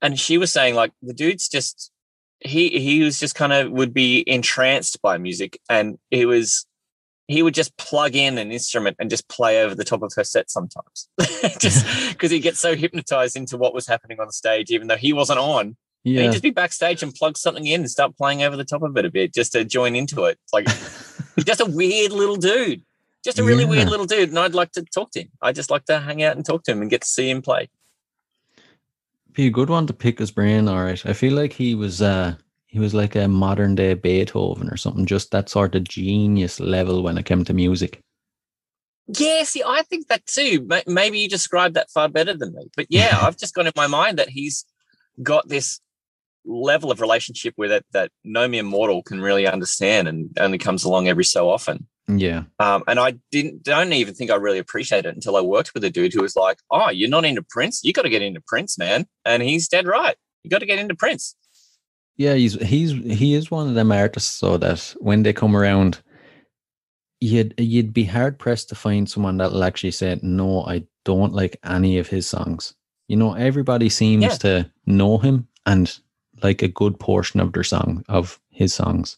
[0.02, 1.92] and she was saying like the dude's just
[2.40, 6.66] he he was just kind of would be entranced by music, and he was
[7.28, 10.24] he would just plug in an instrument and just play over the top of her
[10.24, 11.08] set sometimes,
[11.60, 14.98] just because he gets so hypnotized into what was happening on the stage, even though
[14.98, 15.78] he wasn't on.
[16.04, 16.24] Yeah.
[16.24, 18.98] he'd just be backstage and plug something in and start playing over the top of
[18.98, 20.40] it a bit just to join into it.
[20.44, 20.66] It's like
[21.46, 22.82] just a weird little dude.
[23.24, 24.30] Just a really weird little dude.
[24.30, 25.30] And I'd like to talk to him.
[25.44, 27.44] I just like to hang out and talk to him and get to see him
[27.44, 27.70] play.
[29.34, 31.06] Be a good one to pick his brain, all right.
[31.06, 32.36] I feel like he was uh
[32.68, 37.04] he was like a modern day Beethoven or something, just that sort of genius level
[37.04, 38.02] when it came to music.
[39.08, 40.68] Yeah, see, I think that too.
[40.88, 42.70] Maybe you described that far better than me.
[42.78, 44.66] But yeah, I've just got in my mind that he's
[45.22, 45.82] got this
[46.46, 50.84] level of relationship with it that no mere mortal can really understand and only comes
[50.84, 51.88] along every so often.
[52.20, 52.44] Yeah.
[52.60, 55.84] Um, and I didn't don't even think I really appreciate it until I worked with
[55.84, 57.82] a dude who was like, "Oh, you're not into Prince?
[57.84, 60.16] You got to get into Prince, man." And he's dead right.
[60.44, 61.36] You got to get into Prince.
[62.18, 66.02] Yeah, he's he's he is one of them artists so that when they come around
[67.20, 71.58] you'd you'd be hard pressed to find someone that'll actually say, No, I don't like
[71.64, 72.74] any of his songs.
[73.08, 74.30] You know, everybody seems Yeah.
[74.30, 75.98] to know him and
[76.44, 79.18] like a good portion of their song of his songs.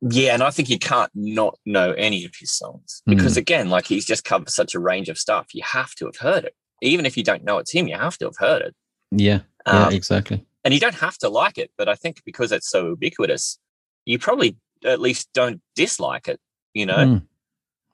[0.00, 3.86] Yeah, and I think you can't not know any of his songs because again, like
[3.86, 5.48] he's just covered such a range of stuff.
[5.52, 7.88] You have to have heard it, even if you don't know it's him.
[7.88, 8.76] You have to have heard it,
[9.10, 10.44] Yeah, yeah, Um, exactly.
[10.64, 11.72] and you don't have to like it.
[11.76, 13.58] But I think because it's so ubiquitous,
[14.04, 16.38] you probably at least don't dislike it.
[16.74, 16.96] You know?
[17.06, 17.22] Mm.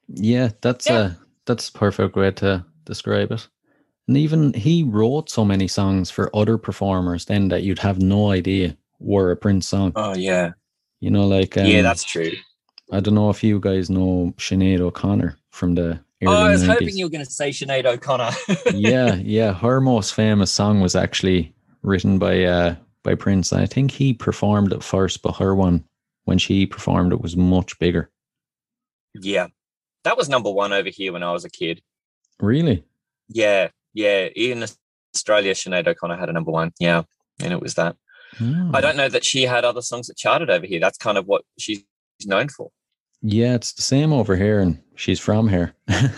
[0.09, 1.13] Yeah, that's Yeah.
[1.13, 3.49] a that's a perfect way to describe it.
[4.09, 8.31] And even he wrote so many songs for other performers then that you'd have no
[8.31, 9.93] idea were a Prince song.
[9.97, 10.53] Oh yeah,
[11.05, 12.33] You know, like um, yeah, that's true.
[12.91, 16.63] I don't know if you guys know Sinead O'Connor from the early Oh, I was
[16.63, 16.67] 90s.
[16.67, 18.31] hoping you were going to say Sinead O'Connor.
[18.75, 19.53] yeah, yeah.
[19.53, 23.53] Her most famous song was actually written by uh by Prince.
[23.53, 25.85] I think he performed it first, but her one
[26.25, 28.11] when she performed it was much bigger.
[29.15, 29.49] yeah,
[30.05, 31.83] that was number one over here when I was a kid.
[32.41, 32.83] Really?
[33.29, 34.29] Yeah, yeah.
[34.35, 34.65] In
[35.15, 36.73] Australia, Sinead O'Connor had a number one.
[36.81, 37.03] Yeah,
[37.43, 37.97] and it was that.
[38.41, 38.71] Oh.
[38.75, 40.81] I don't know that she had other songs that charted over here.
[40.81, 41.85] That's kind of what she's
[42.25, 42.71] known for.
[43.23, 45.75] Yeah, it's the same over here, and she's from here.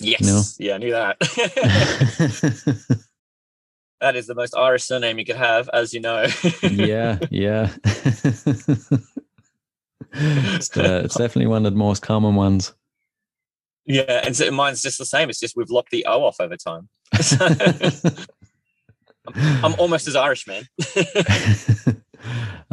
[0.00, 0.22] Yes.
[0.22, 0.42] No.
[0.58, 1.18] Yeah, I knew that.
[4.00, 6.26] that is the most Irish surname you could have, as you know.
[6.62, 7.70] yeah, yeah.
[10.12, 12.72] it's, uh, it's definitely one of the most common ones.
[13.84, 15.28] yeah, and so mine's just the same.
[15.28, 16.88] It's just we've locked the O off over time.
[19.34, 20.64] I'm almost as Irish, man.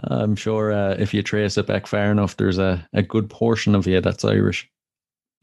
[0.03, 3.75] I'm sure uh, if you trace it back far enough, there's a, a good portion
[3.75, 4.69] of you that's Irish.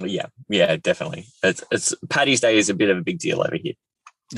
[0.00, 1.26] yeah, yeah, definitely.
[1.42, 3.74] It's, it's Paddy's Day is a bit of a big deal over here.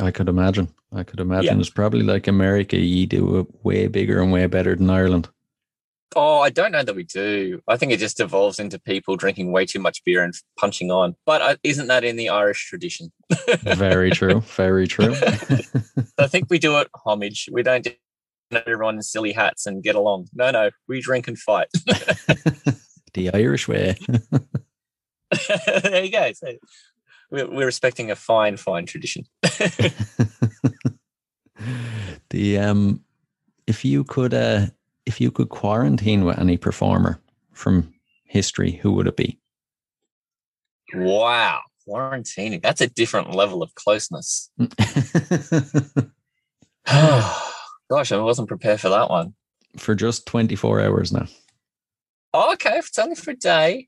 [0.00, 0.68] I could imagine.
[0.92, 1.56] I could imagine.
[1.56, 1.60] Yeah.
[1.60, 2.76] It's probably like America.
[2.76, 5.28] You do it way bigger and way better than Ireland.
[6.14, 7.60] Oh, I don't know that we do.
[7.66, 11.16] I think it just evolves into people drinking way too much beer and punching on.
[11.26, 13.12] But uh, isn't that in the Irish tradition?
[13.62, 14.40] Very true.
[14.40, 15.14] Very true.
[16.18, 17.48] I think we do it homage.
[17.50, 17.86] We don't
[18.50, 20.28] put everyone in silly hats and get along.
[20.32, 21.68] No, no, we drink and fight.
[23.14, 23.96] the Irish way.
[25.82, 26.32] there you go.
[26.32, 26.54] So
[27.30, 29.24] we're, we're respecting a fine, fine tradition.
[32.30, 33.02] the um,
[33.66, 34.66] if you could uh,
[35.06, 37.20] if you could quarantine with any performer
[37.52, 37.94] from
[38.24, 39.38] history, who would it be?
[40.94, 42.62] Wow, quarantining.
[42.62, 44.50] That's a different level of closeness.
[46.86, 49.34] Gosh, I wasn't prepared for that one.
[49.76, 51.26] For just 24 hours now.
[52.32, 52.78] Oh, okay.
[52.78, 53.86] If it's only for a day.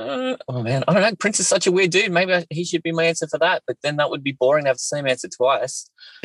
[0.00, 1.14] Uh, oh man, I don't know.
[1.16, 2.12] Prince is such a weird dude.
[2.12, 4.68] Maybe he should be my answer for that, but then that would be boring to
[4.68, 5.90] have the same answer twice.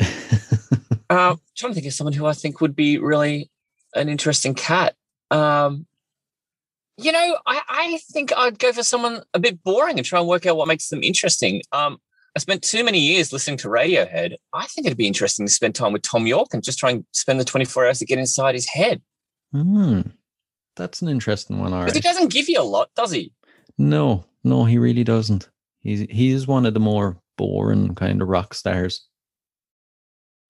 [1.14, 3.50] uh, trying to think of someone who I think would be really
[3.94, 4.94] an interesting cat.
[5.30, 5.86] Um,
[6.96, 10.28] you know, I, I think I'd go for someone a bit boring and try and
[10.28, 11.62] work out what makes them interesting.
[11.72, 11.98] Um,
[12.36, 14.34] I spent too many years listening to Radiohead.
[14.52, 17.04] I think it'd be interesting to spend time with Thom Yorke and just try and
[17.12, 19.02] spend the 24 hours to get inside his head.
[19.52, 20.00] Hmm.
[20.76, 23.32] That's an interesting one, Because he doesn't give you a lot, does he?
[23.78, 25.48] No, no, he really doesn't.
[25.80, 29.06] He's he is one of the more boring kind of rock stars.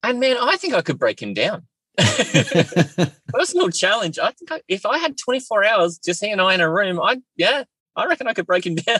[0.09, 1.63] And man, I think I could break him down.
[3.29, 4.19] Personal challenge.
[4.19, 6.99] I think I, if I had 24 hours, just he and I in a room,
[7.01, 7.63] I yeah,
[7.95, 8.99] I reckon I could break him down.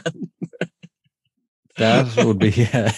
[1.76, 2.92] that would be yeah,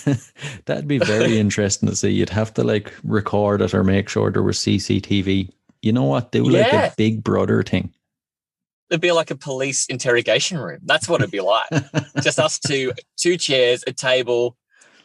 [0.66, 2.10] that'd be very interesting to see.
[2.10, 5.50] You'd have to like record it or make sure there was CCTV.
[5.82, 6.32] You know what?
[6.32, 6.86] Do like Yeah.
[6.86, 7.92] a Big Brother thing.
[8.90, 10.78] It'd be like a police interrogation room.
[10.84, 11.68] That's what it'd be like.
[12.22, 14.56] just us two, two chairs, a table,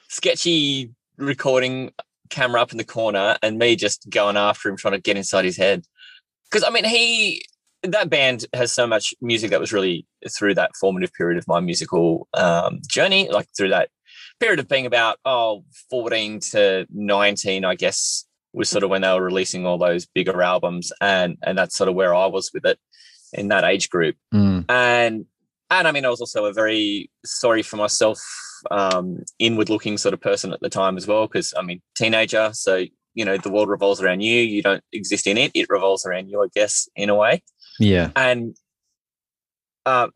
[0.08, 1.91] sketchy recording
[2.34, 5.45] camera up in the corner, and me just going after him, trying to get inside
[5.45, 5.86] his head.
[6.49, 7.43] Because I mean, he
[7.84, 10.05] that band has so much music that was really
[10.38, 13.89] through that formative period of my musical um, journey, like through that
[14.39, 19.11] period of being about oh 14 to 19, I guess was sort of when they
[19.11, 22.65] were releasing all those bigger albums, and and that's sort of where I was with
[22.65, 22.79] it
[23.34, 25.25] in that age group Mm, and
[25.69, 28.21] and I mean I was also a very sorry for myself
[28.72, 32.51] um inward looking sort of person at the time as well because I mean teenager
[32.53, 36.05] so you know the world revolves around you you don't exist in it it revolves
[36.05, 37.43] around you I guess in a way
[37.80, 38.11] yeah.
[38.16, 38.55] and
[39.86, 40.07] uh,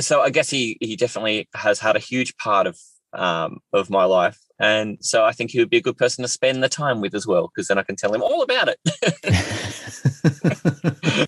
[0.00, 2.78] so I guess he he definitely has had a huge part of
[3.12, 6.28] um of my life and so I think he would be a good person to
[6.28, 8.78] spend the time with as well because then I can tell him all about it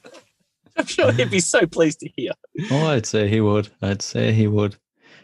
[0.77, 2.33] I'm sure he'd be so pleased to hear
[2.71, 3.69] oh, I'd say he would.
[3.83, 4.77] I'd say he would.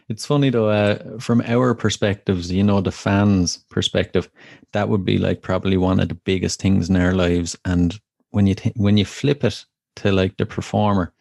[0.09, 4.29] It's funny though, uh, from our perspectives, you know, the fans' perspective,
[4.73, 7.57] that would be like probably one of the biggest things in our lives.
[7.65, 7.99] And
[8.31, 9.65] when you t- when you flip it
[9.97, 11.13] to like the performer,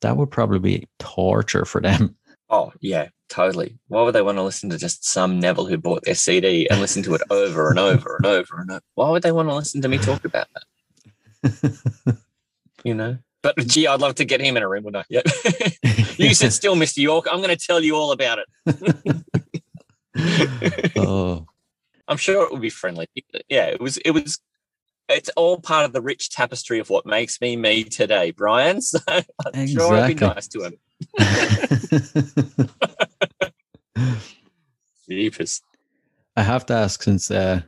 [0.00, 2.16] that would probably be torture for them.
[2.50, 3.78] Oh yeah, totally.
[3.88, 6.78] Why would they want to listen to just some Neville who bought their CD and
[6.78, 8.82] listen to it over and over and over and over?
[8.94, 10.46] Why would they want to listen to me talk about
[11.42, 12.18] that?
[12.84, 13.18] You know.
[13.44, 15.06] But gee, I'd love to get him in a room, wouldn't I?
[15.10, 15.20] Yeah.
[16.16, 16.96] you sit still, Mr.
[16.96, 17.26] Yorke.
[17.30, 18.48] I'm going to tell you all about it.
[20.96, 21.46] oh,
[22.08, 23.06] I'm sure it would be friendly.
[23.50, 23.98] Yeah, it was.
[23.98, 24.40] It was.
[25.10, 28.80] It's all part of the rich tapestry of what makes me me today, Brian.
[28.90, 28.98] So
[29.54, 30.78] I'm sure it'd be nice to him.
[35.06, 35.60] Jeepers.
[36.34, 37.60] I have to ask since uh,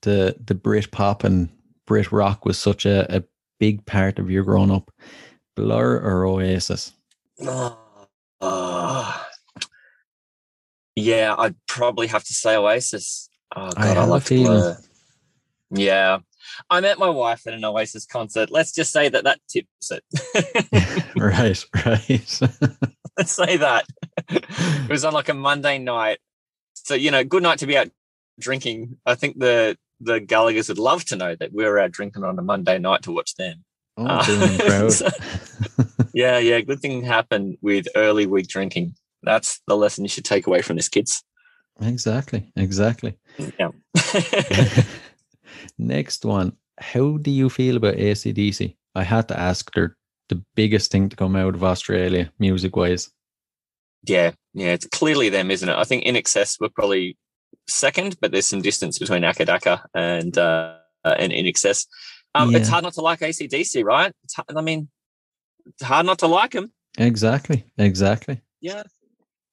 [0.00, 1.50] the the Brit pop and
[1.86, 3.22] Brit rock was such a, a
[3.62, 4.90] big part of your growing up,
[5.54, 6.92] Blur or Oasis?
[7.42, 7.78] Oh,
[8.40, 9.26] oh.
[10.96, 13.30] Yeah, I'd probably have to say Oasis.
[13.54, 14.26] Oh god, I, a love.
[14.26, 14.76] Blur.
[15.70, 16.18] Yeah,
[16.68, 18.50] I met my wife at an Oasis concert.
[18.50, 20.02] Let's just say that that tips it.
[21.16, 22.40] right, right.
[23.16, 23.86] Let's say that
[24.28, 26.18] it was on like a Monday night.
[26.74, 27.90] So you know, good night to be out
[28.40, 28.98] drinking.
[29.06, 32.38] I think the the Gallagher's would love to know that we were out drinking on
[32.38, 33.64] a Monday night to watch them.
[33.96, 35.08] oh, Uh, so-
[36.14, 36.60] Yeah, yeah.
[36.60, 38.94] Good thing happened with early week drinking.
[39.22, 41.22] That's the lesson you should take away from this, kids.
[41.80, 43.16] exactly, exactly.
[43.58, 43.70] Yeah.
[45.78, 46.52] Next one.
[46.78, 48.76] How do you feel about ACDC?
[48.94, 49.70] I had to ask.
[49.72, 49.96] They're
[50.28, 53.10] the biggest thing to come out of Australia, music wise.
[54.04, 54.72] yeah, yeah.
[54.72, 55.76] It's clearly them, isn't it?
[55.76, 57.16] I think INXS were probably
[57.68, 61.86] second, but there's some distance between Acca Dacca and uh, and INXS.
[62.34, 64.12] Um, It's hard not to like ACDC, right?
[64.24, 64.88] It's hard, I mean,
[65.66, 66.72] it's hard not to like them.
[66.98, 68.40] Exactly, exactly.
[68.60, 68.84] Yeah.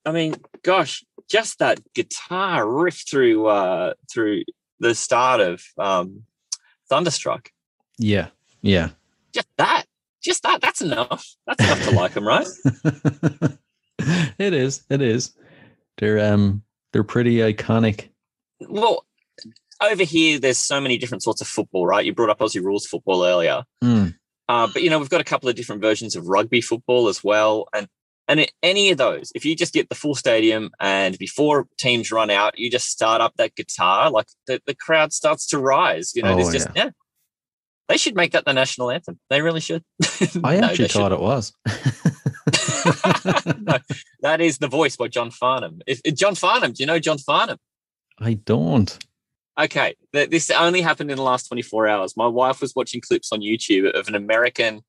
[0.06, 4.44] I mean, gosh, just that guitar riff through uh, through
[4.80, 6.24] the start of um,
[6.90, 7.50] Thunderstruck.
[7.98, 8.28] Yeah,
[8.62, 8.90] yeah.
[9.34, 9.86] Just that,
[10.24, 10.62] just that.
[10.62, 11.26] That's enough.
[11.46, 12.48] That's enough to like them, right?
[14.38, 14.84] it is.
[14.90, 15.34] It is.
[15.98, 16.64] They're um
[16.94, 18.10] they're pretty iconic.
[18.68, 19.06] Well,
[19.82, 22.06] over here, there's so many different sorts of football, right?
[22.06, 24.16] You brought up Aussie rules football earlier, Mm,
[24.50, 27.24] uh, but you know we've got a couple of different versions of rugby football as
[27.24, 27.88] well, and
[28.28, 32.30] And any of those, if you just get the full stadium and before teams run
[32.30, 36.12] out, you just start up that guitar, like the, the crowd starts to rise.
[36.16, 36.92] You know, Oh, there's just yeah.
[37.88, 39.20] They should make that the national anthem.
[39.32, 39.84] They really should.
[40.44, 41.54] I No, actually thought it was.
[42.86, 43.78] No,
[44.22, 45.82] that is the voice by John Farnham.
[45.88, 47.58] If, if John Farnham, do you know John Farnham?
[48.20, 48.98] I don't.
[49.60, 52.16] Okay, th- this only happened in the last 24 hours.
[52.16, 54.82] My wife was watching clips on YouTube of an American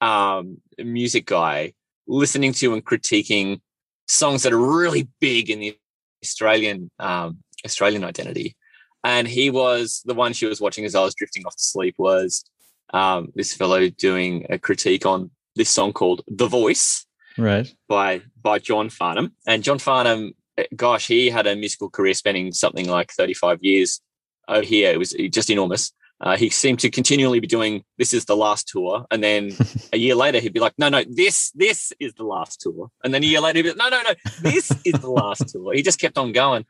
[0.00, 1.74] um, music guy
[2.06, 3.60] listening to and critiquing
[4.08, 5.76] songs that are really big in the
[6.24, 8.56] Australian um, Australian identity.
[9.04, 11.94] And he was the one she was watching as I was drifting off to sleep
[11.98, 12.44] was
[12.92, 17.06] um, this fellow doing a critique on this song called "The Voice."
[17.38, 17.72] Right.
[17.88, 19.32] by by John Farnham.
[19.46, 24.00] And John Farnham, eh, gosh, he had a musical career spanning something like 35 years
[24.48, 24.92] over here.
[24.92, 25.92] It was just enormous.
[26.20, 29.50] Uh, he seemed to continually be doing this is the last tour, and then
[29.92, 33.12] a year later he'd be like, no, no, this this is the last tour, and
[33.12, 35.72] then a year later he'd be like, no, no, no, this is the last tour.
[35.74, 36.64] He just kept on going.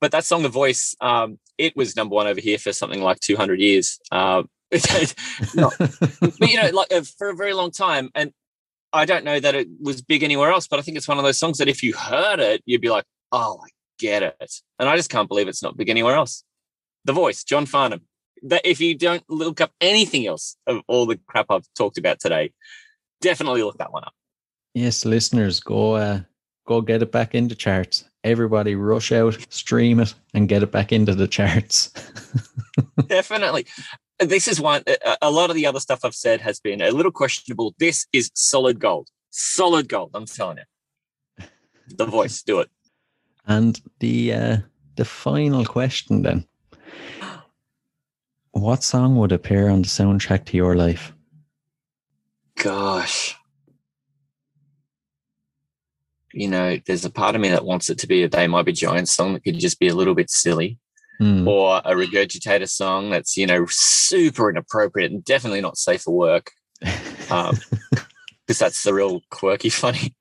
[0.00, 3.18] But that song, The Voice, um, it was number one over here for something like
[3.20, 3.98] 200 years.
[4.12, 4.44] Uh,
[5.54, 8.08] not- but you know, like uh, for a very long time.
[8.14, 8.32] And
[8.92, 11.24] I don't know that it was big anywhere else, but I think it's one of
[11.24, 14.52] those songs that if you heard it, you'd be like, oh, I get it.
[14.78, 16.44] And I just can't believe it's not big anywhere else.
[17.04, 18.02] The voice, John Farnham.
[18.42, 22.20] That if you don't look up anything else of all the crap I've talked about
[22.20, 22.52] today,
[23.20, 24.12] definitely look that one up.
[24.74, 26.20] yes, listeners, go uh,
[26.64, 28.04] go get it back into charts.
[28.22, 31.90] Everybody rush out, stream it, and get it back into the charts.
[33.08, 33.66] definitely.
[34.18, 34.82] This is one.
[35.22, 37.74] a- lot of the other stuff I've said has been a little questionable.
[37.78, 39.08] This is solid gold.
[39.30, 40.10] Solid gold.
[40.14, 41.44] I'm telling you.
[41.88, 42.68] The voice, do it.
[43.46, 44.56] and the uh,
[44.96, 46.46] the final question then.
[48.52, 51.12] What song would appear on the soundtrack to your life?
[52.56, 53.36] Gosh.
[56.32, 58.64] You know, there's a part of me that wants it to be a They Might
[58.64, 60.78] Be Giants song that could just be a little bit silly,
[61.18, 61.48] Hmm.
[61.48, 66.52] or a regurgitator song that's, you know, super inappropriate and definitely not safe for work.
[67.30, 67.58] Um,
[68.48, 70.16] because that's the real quirky funny.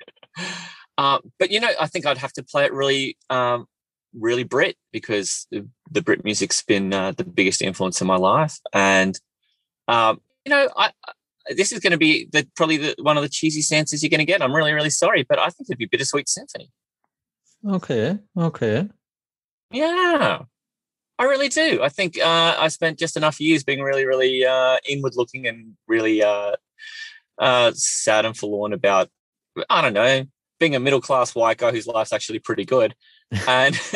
[0.98, 3.65] Uh, but you know, I think I'd have to play it really, um,
[4.14, 8.60] really Brit because the, the Brit music's been uh, the biggest influence in my life,
[8.74, 9.18] and
[9.88, 10.91] um, you know, I,
[11.56, 14.19] this is going to be the probably the, one of the cheesy stances you're going
[14.19, 14.41] to get.
[14.41, 16.69] I'm really, really sorry, but I think it'd be Bittersweet Symphony.
[17.65, 18.90] okay, okay.
[19.72, 20.44] Yeah,
[21.19, 21.81] I really do.
[21.81, 25.76] I think uh, I spent just enough years being really, really uh, inward looking and
[25.88, 26.56] really uh,
[27.39, 29.10] uh, sad and forlorn about,
[29.69, 30.26] I don't know,
[30.60, 32.95] being a middle class white guy whose life's actually pretty good.
[33.48, 33.77] And,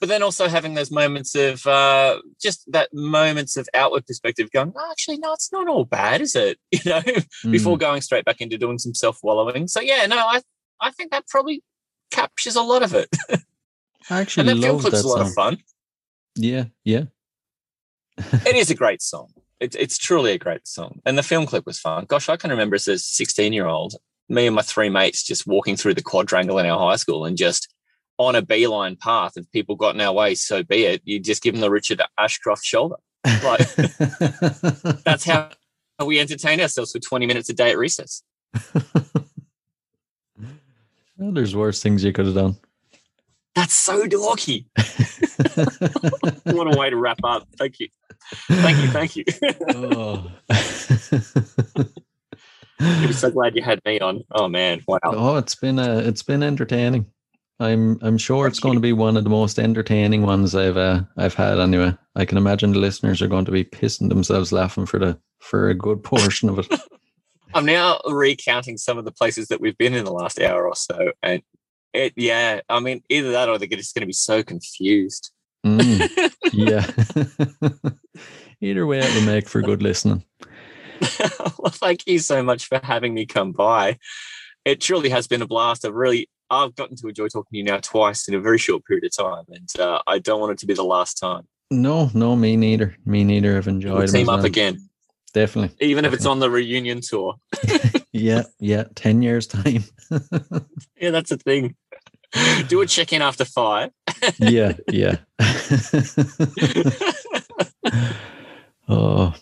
[0.00, 4.72] but then also having those moments of uh, just that moments of outward perspective going,
[4.76, 6.58] oh, actually, no, it's not all bad, is it?
[6.72, 7.02] You know,
[7.50, 7.80] before Mm.
[7.80, 9.68] going straight back into doing some self wallowing.
[9.68, 10.40] So, yeah, no, I,
[10.80, 11.62] I think that probably
[12.10, 13.08] captures a lot of it.
[13.30, 13.34] I
[14.10, 15.26] And actually that film love clip's that a lot song.
[15.26, 15.58] of fun.
[16.36, 17.04] Yeah, yeah.
[18.18, 19.32] it is a great song.
[19.60, 22.04] It's it's truly a great song, and the film clip was fun.
[22.06, 23.94] Gosh, I can remember as a sixteen year old,
[24.28, 27.36] me and my three mates just walking through the quadrangle in our high school, and
[27.36, 27.72] just
[28.18, 29.32] on a beeline path.
[29.36, 31.02] If people got in our way, so be it.
[31.04, 32.96] You just give them the Richard Ashcroft shoulder.
[33.42, 33.74] Like
[35.04, 35.50] that's how
[36.04, 38.22] we entertain ourselves for twenty minutes a day at recess.
[41.16, 42.56] Well, there's worse things you could have done.
[43.54, 44.66] That's so dorky.
[46.44, 47.46] what a way to wrap up.
[47.58, 47.88] Thank you,
[48.48, 49.24] thank you, thank you.
[49.74, 50.30] oh.
[52.80, 54.24] I'm so glad you had me on.
[54.32, 54.98] Oh man, wow.
[55.04, 57.06] oh, it's been uh, it's been entertaining.
[57.60, 61.02] I'm I'm sure it's going to be one of the most entertaining ones I've uh,
[61.16, 61.96] I've had anyway.
[62.16, 65.68] I can imagine the listeners are going to be pissing themselves laughing for the for
[65.68, 66.66] a good portion of it.
[67.54, 70.74] I'm now recounting some of the places that we've been in the last hour or
[70.74, 71.42] so, and
[71.94, 75.30] it, yeah, I mean, either that or they're just going to be so confused.
[75.64, 76.86] Mm, yeah.
[78.60, 80.24] Either way, it will make for good listening.
[81.58, 83.98] well, thank you so much for having me come by.
[84.64, 85.84] It truly has been a blast.
[85.84, 88.84] I've really, I've gotten to enjoy talking to you now twice in a very short
[88.84, 91.46] period of time, and uh, I don't want it to be the last time.
[91.70, 92.96] No, no, me neither.
[93.04, 93.56] Me neither.
[93.56, 94.46] I've enjoyed team up well.
[94.46, 94.88] again,
[95.32, 95.76] Definitely.
[95.86, 97.34] even if it's on the reunion tour.
[98.12, 98.84] Yeah, yeah.
[98.94, 99.84] Ten years time.
[100.96, 101.74] Yeah, that's a thing.
[102.68, 103.90] Do a check in after five.
[104.38, 105.16] yeah, yeah.
[108.88, 109.34] oh,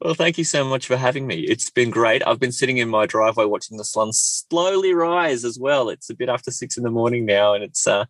[0.00, 1.40] Well, thank you so much for having me.
[1.40, 2.22] It's been great.
[2.26, 5.88] I've been sitting in my driveway watching the sun slowly rise as well.
[5.88, 8.04] It's a bit after six in the morning now, and it's uh,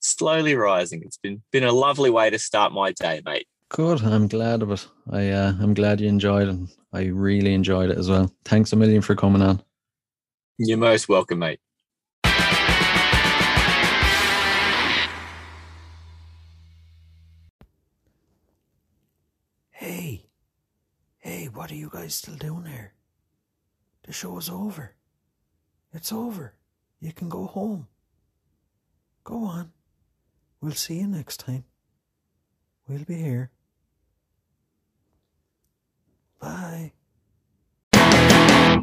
[0.00, 1.02] slowly rising.
[1.04, 3.46] It's been been a lovely way to start my day, mate.
[3.68, 4.02] Good.
[4.02, 4.86] I'm glad of it.
[5.10, 6.56] I uh, I'm glad you enjoyed it.
[6.92, 8.32] I really enjoyed it as well.
[8.44, 9.62] Thanks a million for coming on.
[10.56, 11.60] You're most welcome, mate.
[21.54, 22.94] What are you guys still doing here?
[24.02, 24.96] The show's over.
[25.92, 26.54] It's over.
[27.00, 27.86] You can go home.
[29.22, 29.70] Go on.
[30.60, 31.64] We'll see you next time.
[32.88, 33.50] We'll be here.
[36.40, 36.92] Bye.